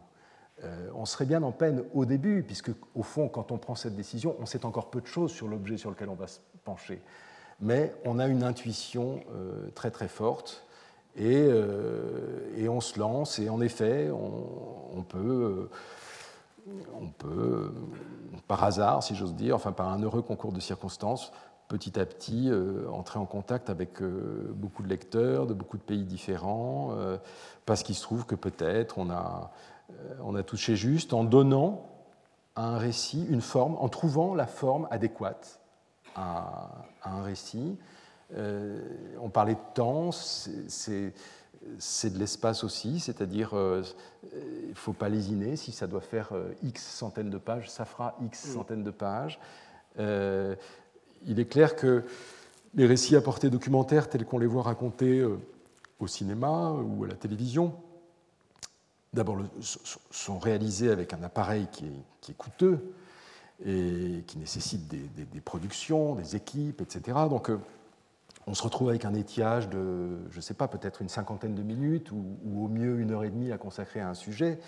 [0.63, 3.95] Euh, on serait bien en peine au début, puisque au fond, quand on prend cette
[3.95, 7.01] décision, on sait encore peu de choses sur l'objet sur lequel on va se pencher.
[7.59, 10.65] Mais on a une intuition euh, très très forte
[11.17, 11.49] et,
[12.67, 13.39] on se lance.
[13.39, 15.69] Et en effet, on, peut,
[16.99, 17.73] on peut,
[18.47, 21.31] par hasard, si j'ose dire, enfin par un heureux concours de circonstances,
[21.67, 22.51] petit à petit
[22.91, 26.95] entrer en contact avec beaucoup de lecteurs de beaucoup de pays différents
[27.65, 29.51] parce qu'il se trouve que peut-être on a,
[29.91, 31.89] euh, on a touché juste en donnant
[32.55, 35.59] à un récit une forme, en trouvant la forme adéquate
[36.15, 36.69] à,
[37.03, 37.77] un récit.
[38.35, 38.81] Euh,
[39.21, 41.13] on parlait de temps, c'est
[42.09, 43.83] de l'espace aussi, c'est-à-dire euh,
[44.63, 46.31] il ne faut pas lésiner, si ça doit faire
[46.63, 48.53] X centaines de pages, ça fera X mm.
[48.53, 49.39] centaines de pages.
[51.25, 52.03] Il est clair que
[52.75, 55.25] les récits à portée documentaire tels qu'on les voit racontés
[55.99, 57.73] au cinéma ou à la télévision,
[59.15, 59.37] d'abord
[60.11, 62.93] sont réalisés avec un appareil qui est, coûteux
[63.65, 67.17] et qui nécessite des, productions, des équipes, etc.
[67.29, 67.57] Donc euh,
[68.45, 71.63] on se retrouve avec un étiage de, je ne sais pas, peut-être une cinquantaine de
[71.63, 74.59] minutes ou, au mieux une heure et demie à consacrer à un sujet.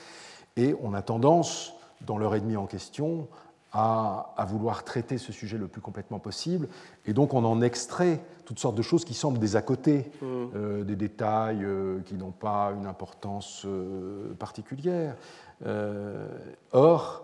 [0.55, 3.28] Et on a tendance, dans l'heure et demie en question,
[3.74, 6.68] à, vouloir traiter ce sujet le plus complètement possible.
[7.05, 10.26] Et donc on en extrait toutes sortes de choses qui semblent des à côté, mmh.
[10.26, 15.15] euh, des détails euh, qui n'ont pas une importance euh, particulière.
[16.72, 17.24] or,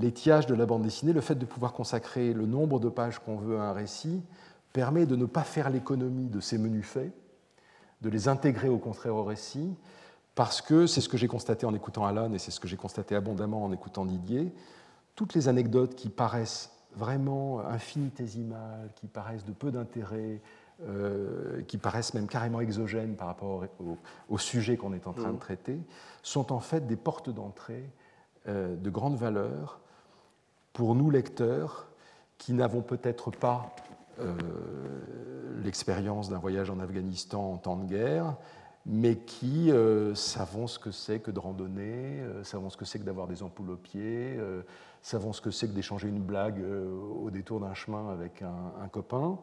[0.00, 3.36] l'étiage de la bande dessinée, le fait de pouvoir consacrer le nombre de pages qu'on
[3.36, 4.22] veut à un récit,
[4.72, 7.12] permet de ne pas faire l'économie de ces menus faits,
[8.00, 9.74] de les intégrer au contraire au récit,
[10.34, 12.76] parce que c'est ce que j'ai constaté en écoutant Alan et c'est ce que j'ai
[12.76, 14.52] constaté abondamment en écoutant Didier,
[15.18, 20.40] toutes les anecdotes qui paraissent vraiment infinitésimales, qui paraissent de peu d'intérêt,
[20.86, 23.64] euh, qui paraissent même carrément exogènes par rapport
[24.28, 25.40] au, sujet qu'on est en train de mmh.
[25.40, 25.80] traiter,
[26.22, 27.90] sont en fait des portes d'entrée
[28.46, 29.80] euh, de grande valeur
[30.72, 31.88] pour nous lecteurs
[32.38, 33.74] qui n'avons peut-être pas
[34.20, 34.36] euh,
[35.64, 38.36] l'expérience d'un voyage en Afghanistan en temps de guerre,
[38.86, 39.70] mais qui
[40.14, 43.70] savons ce que c'est que de randonner, savons ce que c'est que d'avoir des ampoules
[43.70, 44.38] aux pieds,
[45.02, 46.90] savons ce que c'est que d'échanger une blague euh,
[47.22, 49.38] au détour d'un chemin avec un, copain.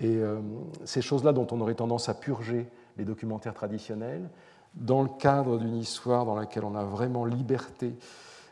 [0.00, 0.40] Et euh,
[0.84, 4.28] ces choses-là dont on aurait tendance à purger les documentaires traditionnels,
[4.74, 7.94] dans le cadre d'une histoire dans laquelle on a vraiment liberté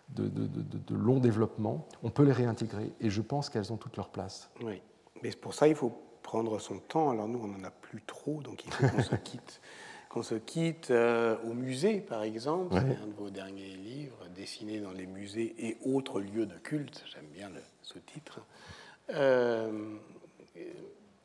[0.08, 2.92] de, de, long développement, on peut les réintégrer.
[3.00, 4.50] Et je pense qu'elles ont toute leur place.
[4.62, 4.80] Oui,
[5.22, 7.10] mais pour ça, il faut prendre son temps.
[7.10, 9.60] Alors nous, on n'en a plus trop, donc il faut qu'on se quitte
[10.16, 12.74] qu'on se quitte euh, au musée, par exemple.
[12.74, 17.04] C'est un de vos derniers livres, dessinés dans les musées et autres lieux de culte.
[17.12, 18.40] J'aime bien le sous-titre.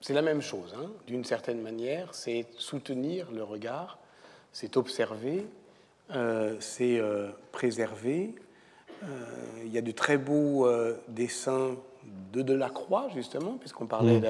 [0.01, 0.91] c'est la même chose, hein.
[1.07, 3.97] d'une certaine manière, c'est soutenir le regard,
[4.51, 5.45] c'est observer,
[6.59, 7.01] c'est
[7.53, 8.35] préserver.
[9.63, 10.67] il y a de très beaux
[11.07, 11.77] dessins
[12.33, 14.21] de Delacroix, justement, puisqu'on parlait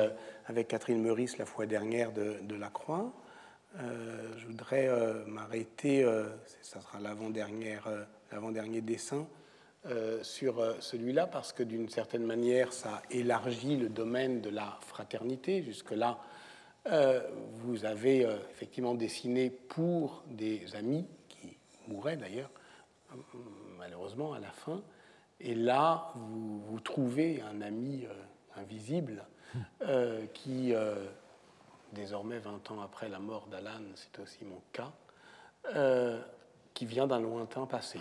[0.45, 3.11] avec Catherine Meurice la fois dernière de, de Lacroix.
[3.79, 6.27] Euh, je voudrais euh, m'arrêter, euh,
[6.61, 9.27] ça sera l'avant-dernier dessin,
[10.21, 15.63] sur celui-là, parce que d'une certaine manière, ça élargit le domaine de la fraternité.
[15.63, 16.19] Jusque-là,
[16.85, 21.57] vous avez effectivement dessiné pour des amis qui
[21.87, 22.51] mouraient d'ailleurs,
[23.79, 24.83] malheureusement, à la fin.
[25.39, 28.05] Et là, vous, vous trouvez un ami
[28.55, 29.25] invisible
[30.35, 30.75] qui
[31.93, 34.91] désormais 20 ans après la mort d'Alan, c'est aussi mon cas,
[35.75, 36.19] euh,
[36.73, 37.99] qui vient d'un lointain passé.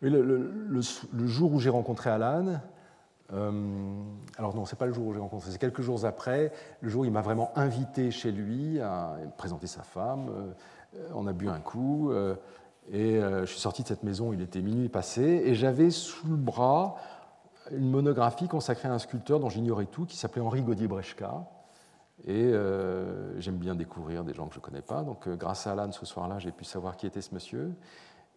[0.00, 0.50] le,
[1.26, 2.60] jour où j'ai rencontré Alan,
[3.32, 4.02] euh,
[4.36, 7.02] alors non, c'est pas le jour où j'ai rencontré, c'est quelques jours après, le jour
[7.02, 10.28] où il m'a vraiment invité chez lui à présenter sa femme.
[10.30, 12.12] Euh, on a bu un coup
[12.92, 16.36] et je suis sorti de cette maison, il était minuit passé, et j'avais sous le
[16.36, 16.96] bras
[17.72, 21.46] une monographie consacrée à un sculpteur dont j'ignorais tout, qui s'appelait Henri Gaudier-Brechka,
[22.22, 25.02] et euh, j'aime bien découvrir des gens que je ne connais pas.
[25.02, 27.72] Donc, euh, grâce à Alan, ce soir-là, j'ai pu savoir qui était ce monsieur.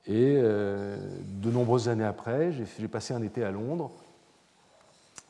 [0.08, 0.98] Et euh,
[1.42, 3.92] de nombreuses années après, j'ai passé un été à Londres.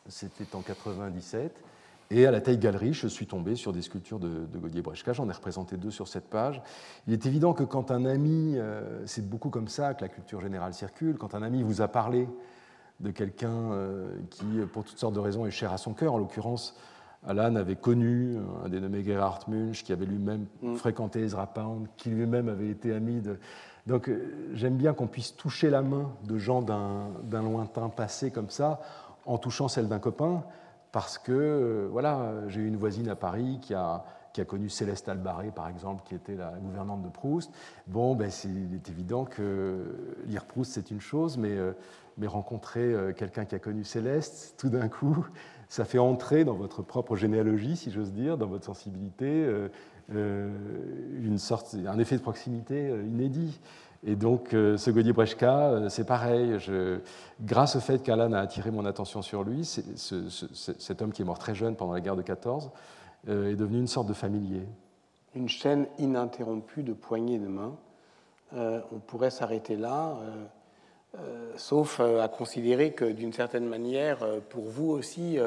[0.07, 1.61] C'était en 97.
[2.09, 5.11] Et à la taille galerie, je suis tombé sur des sculptures de, de Gaudier Brechka.
[5.11, 6.61] J'en ai représenté deux sur cette page.
[7.05, 8.55] Il est évident que quand un ami,
[9.05, 12.29] c'est beaucoup comme ça que la culture générale circule, quand un ami vous a parlé
[13.01, 13.71] de quelqu'un
[14.29, 16.77] qui, pour toutes sortes de raisons, est cher à son cœur, en l'occurrence
[17.25, 20.75] Alan avait connu un dénommé Gerhard Munch, qui avait lui-même mm.
[20.75, 23.37] fréquenté Ezra Pound, qui lui-même avait été ami de.
[23.87, 28.49] Donc euh, j'aime bien qu'on puisse toucher la main de gens d'un lointain passé comme
[28.49, 28.81] ça,
[29.25, 30.43] en touchant celle d'un copain,
[30.91, 34.03] parce que euh, voilà, j'ai une voisine à Paris qui a,
[34.33, 37.51] qui a connu Céleste Albaré, par exemple, qui était la gouvernante de Proust.
[37.87, 41.71] Bon, ben, c'est, il est évident que lire Proust, c'est une chose, mais, euh,
[42.17, 45.25] mais rencontrer quelqu'un qui a connu Céleste, tout d'un coup,
[45.69, 49.69] ça fait entrer dans votre propre généalogie, si j'ose dire, dans votre sensibilité, euh,
[50.13, 50.49] euh,
[51.21, 53.59] une sorte, un effet de proximité euh, inédit.
[54.05, 56.55] Et donc, ce Gaudier Brechka, c'est pareil.
[57.41, 61.39] Grâce au fait qu'Alan a attiré mon attention sur lui, cet homme qui est mort
[61.39, 62.69] très jeune pendant la guerre de 14
[63.27, 64.61] est devenu une sorte de familier.
[65.33, 67.75] Une chaîne ininterrompue de poignées de main.
[68.53, 70.15] on pourrait s'arrêter là.
[71.57, 75.37] Sauf euh, à considérer que d'une certaine manière, euh, pour vous aussi,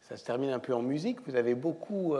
[0.00, 1.18] ça se termine un peu en musique.
[1.26, 2.14] Vous avez beaucoup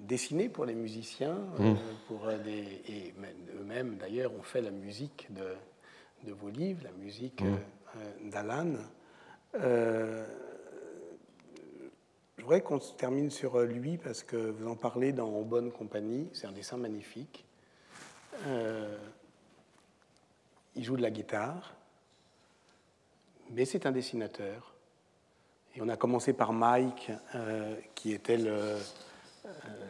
[0.00, 1.74] dessiné pour les musiciens, mmh.
[2.08, 3.14] pour des, et
[3.60, 5.54] eux-mêmes d'ailleurs ont fait la musique de,
[6.24, 8.30] de vos livres, la musique mmh.
[8.30, 8.72] d'Alan.
[9.54, 10.24] je
[12.38, 16.28] voudrais qu'on se termine sur lui parce que vous en parlez dans En bonne compagnie.
[16.32, 17.44] C'est un dessin magnifique.
[20.74, 21.74] Il joue de la guitare,
[23.50, 24.72] mais c'est un dessinateur.
[25.74, 28.78] Et on a commencé par Mike, euh, qui était euh,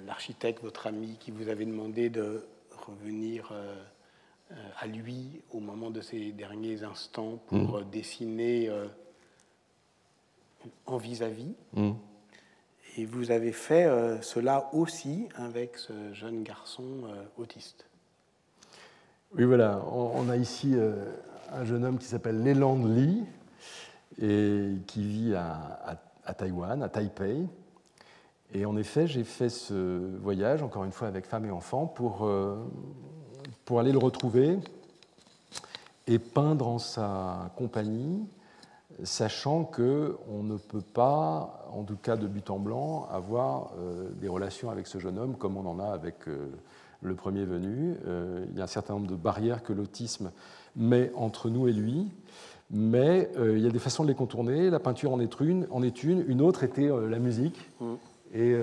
[0.06, 2.44] l'architecte, votre ami, qui vous avait demandé de
[2.86, 3.74] revenir euh,
[4.78, 7.90] à lui au moment de ses derniers instants pour mmh.
[7.90, 8.70] dessiner
[10.84, 11.54] en vis-à-vis.
[11.72, 11.92] Mmh.
[12.98, 13.88] Et vous avez fait
[14.20, 17.04] cela aussi avec ce jeune garçon
[17.38, 17.86] autiste.
[19.34, 19.82] Oui, voilà.
[19.90, 20.92] On, a ici euh,
[21.50, 23.24] un jeune homme qui s'appelle Leland Lee
[24.20, 25.96] et qui vit à,
[26.36, 27.46] Taïwan, à Taipei.
[28.52, 32.26] Et en effet, j'ai fait ce voyage, encore une fois avec femme et enfants, pour,
[32.26, 32.56] euh,
[33.64, 34.58] pour aller le retrouver
[36.06, 38.26] et peindre en sa compagnie,
[39.02, 44.28] sachant qu'on ne peut pas, en tout cas de but en blanc, avoir euh, des
[44.28, 46.16] relations avec ce jeune homme comme on en a avec
[47.02, 47.96] le premier venu.
[48.06, 50.30] Euh, il y a un certain nombre de barrières que l'autisme
[50.76, 52.10] met entre nous et lui,
[52.70, 54.70] mais euh, il y a des façons de les contourner.
[54.70, 56.24] La peinture en est une, en est une.
[56.28, 57.70] une autre était euh, la musique.
[57.80, 57.94] Mm.
[58.34, 58.56] Et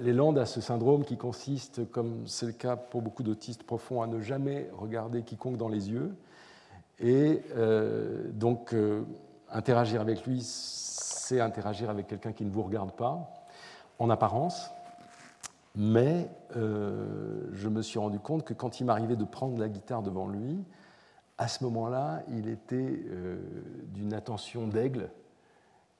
[0.00, 4.02] les Landes a ce syndrome qui consiste, comme c'est le cas pour beaucoup d'autistes profonds,
[4.02, 6.14] à ne jamais regarder quiconque dans les yeux.
[7.00, 7.42] Et
[8.34, 8.72] donc,
[9.50, 13.28] interagir avec lui, c'est interagir avec quelqu'un qui ne vous regarde pas,
[13.98, 14.70] en apparence.
[15.78, 20.02] Mais euh, je me suis rendu compte que quand il m'arrivait de prendre la guitare
[20.02, 20.58] devant lui,
[21.38, 22.74] à ce moment-là, il était
[23.06, 23.38] euh,
[23.94, 25.08] d'une attention d'aigle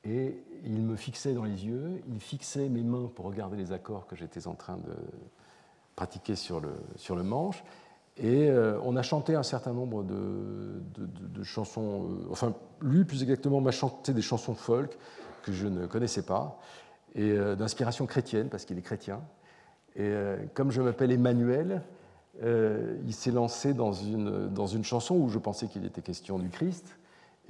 [0.03, 4.09] et il me fixait dans les yeux, il fixait mes mains pour regarder les accords
[4.09, 4.97] que j'étais en train de
[5.95, 7.63] pratiquer sur le, manche.
[8.17, 10.83] Et euh, on a chanté un certain nombre de,
[11.45, 14.99] chansons, enfin, lui plus exactement m'a chanté des chansons folk
[15.43, 16.59] que je ne connaissais pas,
[17.15, 19.23] et d'inspiration chrétienne, parce qu'il est chrétien.
[19.99, 20.15] Et
[20.55, 21.83] comme je m'appelle Emmanuel,
[22.41, 26.49] il s'est lancé dans une, dans une chanson où je pensais qu'il était question du
[26.49, 26.99] Christ,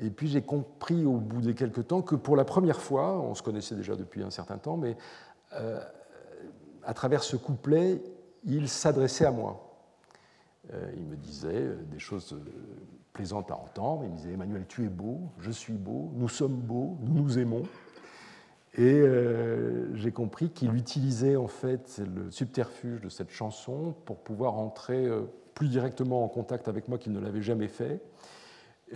[0.00, 3.34] et puis j'ai compris au bout de quelques temps que pour la première fois, on
[3.34, 4.96] se connaissait déjà depuis un certain temps, mais
[5.54, 5.80] euh,
[6.84, 8.00] à travers ce couplet,
[8.44, 9.64] il s'adressait à moi.
[10.72, 12.38] Euh, il me disait euh, des choses
[13.12, 14.04] plaisantes à entendre.
[14.04, 17.38] Il me disait Emmanuel, tu es beau, je suis beau, nous sommes beaux, nous nous
[17.38, 17.62] aimons.
[18.76, 19.02] Et
[19.94, 25.08] j'ai compris qu'il utilisait en fait le subterfuge de cette chanson pour pouvoir entrer
[25.54, 28.00] plus directement en contact avec moi qu'il ne l'avait jamais fait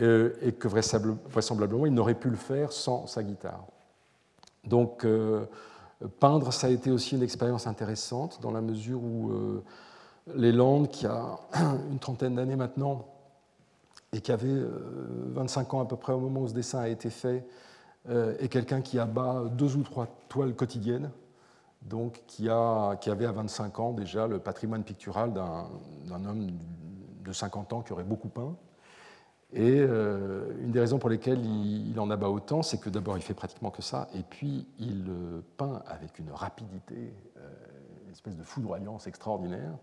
[0.00, 3.66] euh, et que vraisemblablement il n'aurait pu le faire sans sa guitare.
[4.64, 5.44] Donc euh,
[6.18, 9.64] peindre, ça a été aussi une expérience intéressante dans la mesure où euh,
[10.34, 11.36] Leland, qui a
[11.90, 13.06] une trentaine d'années maintenant
[14.14, 14.62] et qui avait
[15.34, 17.44] 25 ans à peu près au moment où ce dessin a été fait,
[18.08, 21.10] est quelqu'un qui abat deux ou trois toiles quotidiennes,
[21.82, 26.50] donc qui, a, qui avait à 25 ans déjà le patrimoine pictural d'un homme
[27.24, 28.56] de 50 ans qui aurait beaucoup peint.
[29.54, 33.22] Et euh, une des raisons pour lesquelles il, en abat autant, c'est que d'abord il
[33.22, 37.48] fait pratiquement que ça, et puis il euh, peint avec une rapidité, euh,
[38.06, 39.76] une espèce de foudroyance extraordinaire.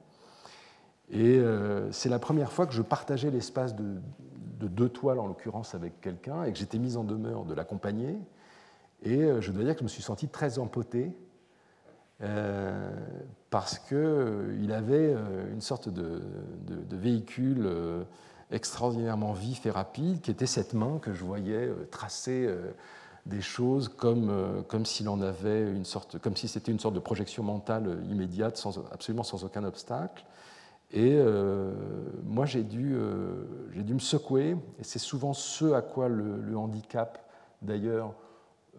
[1.12, 1.42] Et
[1.90, 4.00] c'est la première fois que je partageais l'espace de,
[4.68, 8.18] deux toiles, en l'occurrence avec quelqu'un, et que j'étais mis en demeure de l'accompagner.
[9.04, 11.12] Et je dois dire que je me suis senti très empoté,
[13.50, 15.16] parce qu'il avait
[15.52, 16.22] une sorte de,
[16.68, 17.66] de véhicule
[18.52, 22.72] extraordinairement vif et rapide, qui était cette main que je voyais euh, tracer euh,
[23.26, 26.96] des choses comme, euh, comme s'il en avait une sorte, comme si c'était une sorte
[26.96, 30.24] de projection mentale immédiate, sans, absolument sans aucun obstacle.
[30.92, 31.20] Et
[32.24, 32.98] moi, j'ai dû,
[33.74, 37.30] j'ai dû me secouer, et c'est souvent ce à quoi le, handicap,
[37.62, 38.16] d'ailleurs,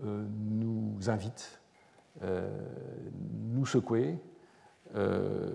[0.02, 1.61] nous invite,
[2.20, 4.18] nous secouer,
[4.96, 5.48] euh,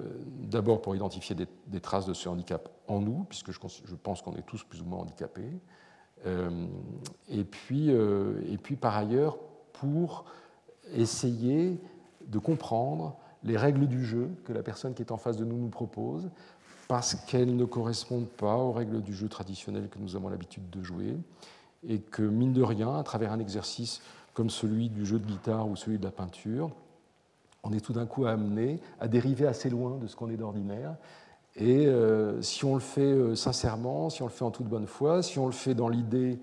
[0.44, 3.60] d'abord pour identifier des, traces de ce handicap en nous, puisque je,
[4.02, 5.60] pense qu'on est tous plus ou moins handicapés,
[6.26, 6.68] euh,
[7.28, 9.38] et, puis, euh, et puis par ailleurs
[9.74, 10.24] pour
[10.94, 11.82] essayer
[12.28, 15.58] de comprendre les règles du jeu que la personne qui est en face de nous
[15.58, 16.30] nous propose,
[16.88, 20.84] parce qu'elles ne correspondent pas aux règles du jeu traditionnel que nous avons l'habitude de
[20.84, 21.16] jouer,
[21.88, 24.02] et que, mine de rien, à travers un exercice
[24.34, 26.72] comme celui du jeu de guitare ou celui de la peinture,
[27.64, 30.96] on est tout d'un coup amené à dériver assez loin de ce qu'on est d'ordinaire.
[31.56, 34.88] Et euh, si on le fait euh, sincèrement, si on le fait en toute bonne
[34.88, 36.40] foi, si on le fait dans l'idée,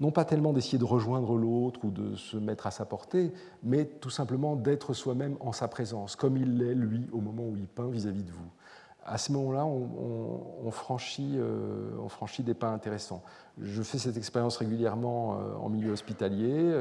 [0.00, 3.32] non pas tellement d'essayer de rejoindre l'autre ou de se mettre à sa portée,
[3.62, 7.56] mais tout simplement d'être soi-même en sa présence, comme il l'est, lui, au moment où
[7.56, 8.50] il peint vis-à-vis de vous.
[9.04, 13.22] À ce moment-là, on, franchit, euh, franchit, des pas intéressants.
[13.60, 16.72] Je fais cette expérience régulièrement en milieu hospitalier.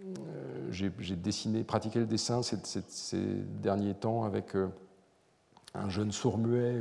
[0.00, 3.18] Euh, j'ai dessiné, pratiqué le dessin ces,
[3.60, 4.68] derniers temps avec euh,
[5.74, 6.80] un jeune sourd-muet.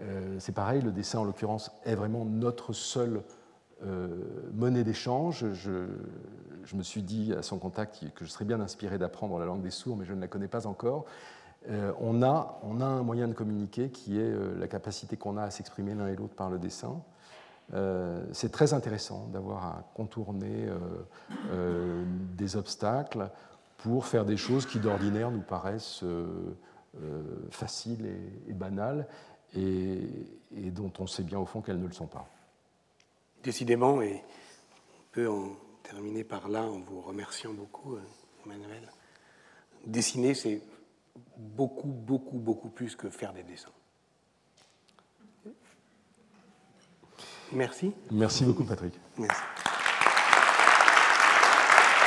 [0.00, 3.22] Euh, c'est pareil, le dessin en l'occurrence est vraiment notre seule
[4.54, 5.46] monnaie d'échange.
[5.52, 5.70] Je,
[6.74, 9.70] me suis dit à son contact que je serais bien inspiré d'apprendre la langue des
[9.70, 11.04] sourds, mais je ne la connais pas encore.
[11.68, 15.50] on, a, on a un moyen de communiquer qui est la capacité qu'on a à
[15.50, 17.02] s'exprimer l'un et l'autre par le dessin.
[17.74, 20.78] Euh, c'est très intéressant d'avoir à contourner euh,
[21.50, 22.04] euh,
[22.36, 23.30] des obstacles
[23.78, 26.04] pour faire des choses qui d'ordinaire nous paraissent
[27.50, 28.06] faciles
[28.46, 29.08] et, banales
[29.56, 29.98] et,
[30.70, 32.28] dont on sait bien au fond qu'elles ne le sont pas.
[33.42, 34.22] Décidément, et
[34.90, 37.96] on peut en terminer par là en vous remerciant beaucoup,
[38.44, 38.90] Emmanuel.
[39.86, 40.60] Dessiner, c'est
[41.36, 43.72] beaucoup, beaucoup, beaucoup plus que faire des dessins.
[47.52, 47.92] Merci.
[48.10, 48.94] Merci beaucoup, Patrick.
[49.18, 49.40] Merci.